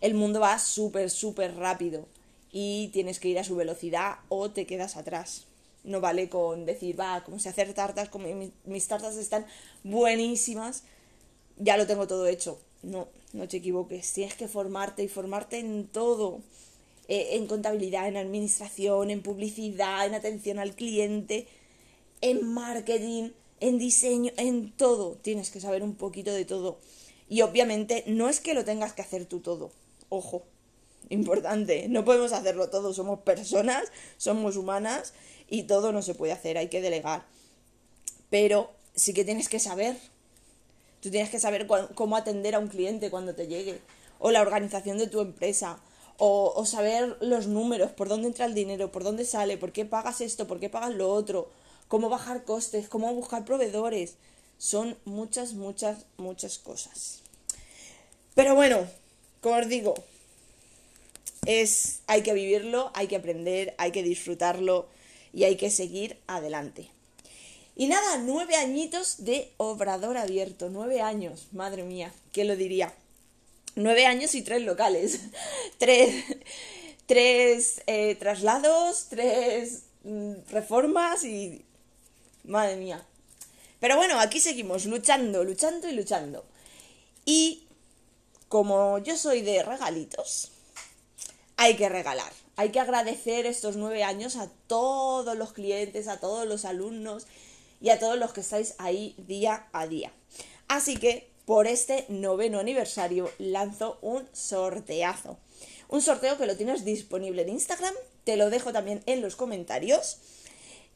[0.00, 2.06] El mundo va súper, súper rápido
[2.52, 5.46] y tienes que ir a su velocidad o te quedas atrás.
[5.82, 8.28] No vale con decir, va, como sé hacer tartas, como
[8.64, 9.46] mis tartas están
[9.82, 10.84] buenísimas,
[11.56, 12.60] ya lo tengo todo hecho.
[12.82, 14.12] No, no te equivoques.
[14.12, 16.40] Tienes que formarte y formarte en todo.
[17.08, 21.46] Eh, en contabilidad, en administración, en publicidad, en atención al cliente,
[22.20, 23.30] en marketing,
[23.60, 25.16] en diseño, en todo.
[25.22, 26.78] Tienes que saber un poquito de todo.
[27.28, 29.70] Y obviamente no es que lo tengas que hacer tú todo.
[30.08, 30.42] Ojo,
[31.08, 32.92] importante, no podemos hacerlo todo.
[32.92, 33.84] Somos personas,
[34.16, 35.14] somos humanas
[35.48, 37.24] y todo no se puede hacer, hay que delegar.
[38.30, 39.96] Pero sí que tienes que saber.
[41.00, 43.80] Tú tienes que saber cómo atender a un cliente cuando te llegue.
[44.18, 45.78] O la organización de tu empresa
[46.18, 50.20] o, saber los números, por dónde entra el dinero, por dónde sale, por qué pagas
[50.20, 51.50] esto, por qué pagas lo otro,
[51.88, 54.14] cómo bajar costes, cómo buscar proveedores.
[54.58, 57.20] Son muchas, muchas, muchas cosas.
[58.34, 58.86] Pero bueno,
[59.40, 59.94] como os digo,
[61.46, 64.88] es, hay que vivirlo, hay que aprender, hay que disfrutarlo
[65.32, 66.90] y hay que seguir adelante.
[67.76, 72.94] Y nada, nueve añitos de obrador abierto, nueve años, madre mía, ¿quién lo diría?
[73.76, 75.20] Nueve años y tres locales.
[75.78, 76.24] tres
[77.06, 81.64] tres eh, traslados, tres mm, reformas y...
[82.44, 83.04] Madre mía.
[83.80, 86.44] Pero bueno, aquí seguimos luchando, luchando y luchando.
[87.24, 87.66] Y
[88.48, 90.52] como yo soy de regalitos,
[91.56, 92.32] hay que regalar.
[92.54, 97.26] Hay que agradecer estos nueve años a todos los clientes, a todos los alumnos
[97.80, 100.12] y a todos los que estáis ahí día a día.
[100.68, 105.38] Así que por este noveno aniversario lanzo un sorteazo.
[105.88, 107.94] Un sorteo que lo tienes disponible en Instagram,
[108.24, 110.18] te lo dejo también en los comentarios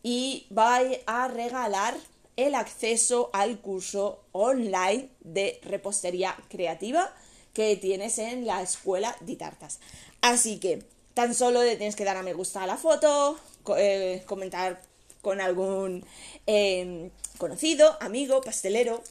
[0.03, 1.94] y voy a regalar
[2.36, 7.14] el acceso al curso online de repostería creativa
[7.55, 9.78] que tienes en la escuela de tartas.
[10.20, 10.82] Así que
[11.14, 13.38] tan solo le tienes que dar a me gusta a la foto,
[13.76, 14.82] eh, comentar
[15.22, 16.05] con algún
[16.46, 19.03] eh, conocido, amigo, pastelero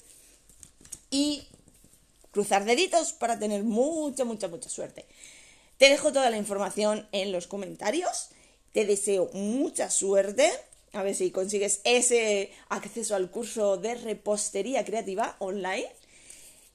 [1.09, 1.47] y
[2.31, 5.05] cruzar deditos para tener mucha, mucha, mucha suerte.
[5.77, 8.29] Te dejo toda la información en los comentarios.
[8.73, 10.51] Te deseo mucha suerte.
[10.91, 15.89] A ver si consigues ese acceso al curso de repostería creativa online.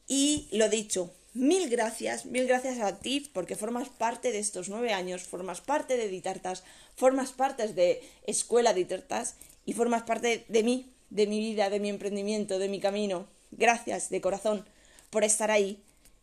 [0.07, 4.93] Y lo dicho, mil gracias, mil gracias a ti porque formas parte de estos nueve
[4.93, 6.63] años, formas parte de Ditartas,
[6.95, 9.35] formas parte de Escuela Ditartas
[9.67, 13.27] y formas parte de mí, de mi vida, de mi emprendimiento, de mi camino.
[13.57, 14.65] Gracias de corazón
[15.11, 15.83] por estar ahí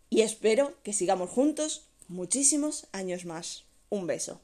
[0.10, 3.64] y espero que sigamos juntos muchísimos años más.
[3.90, 4.42] Un beso.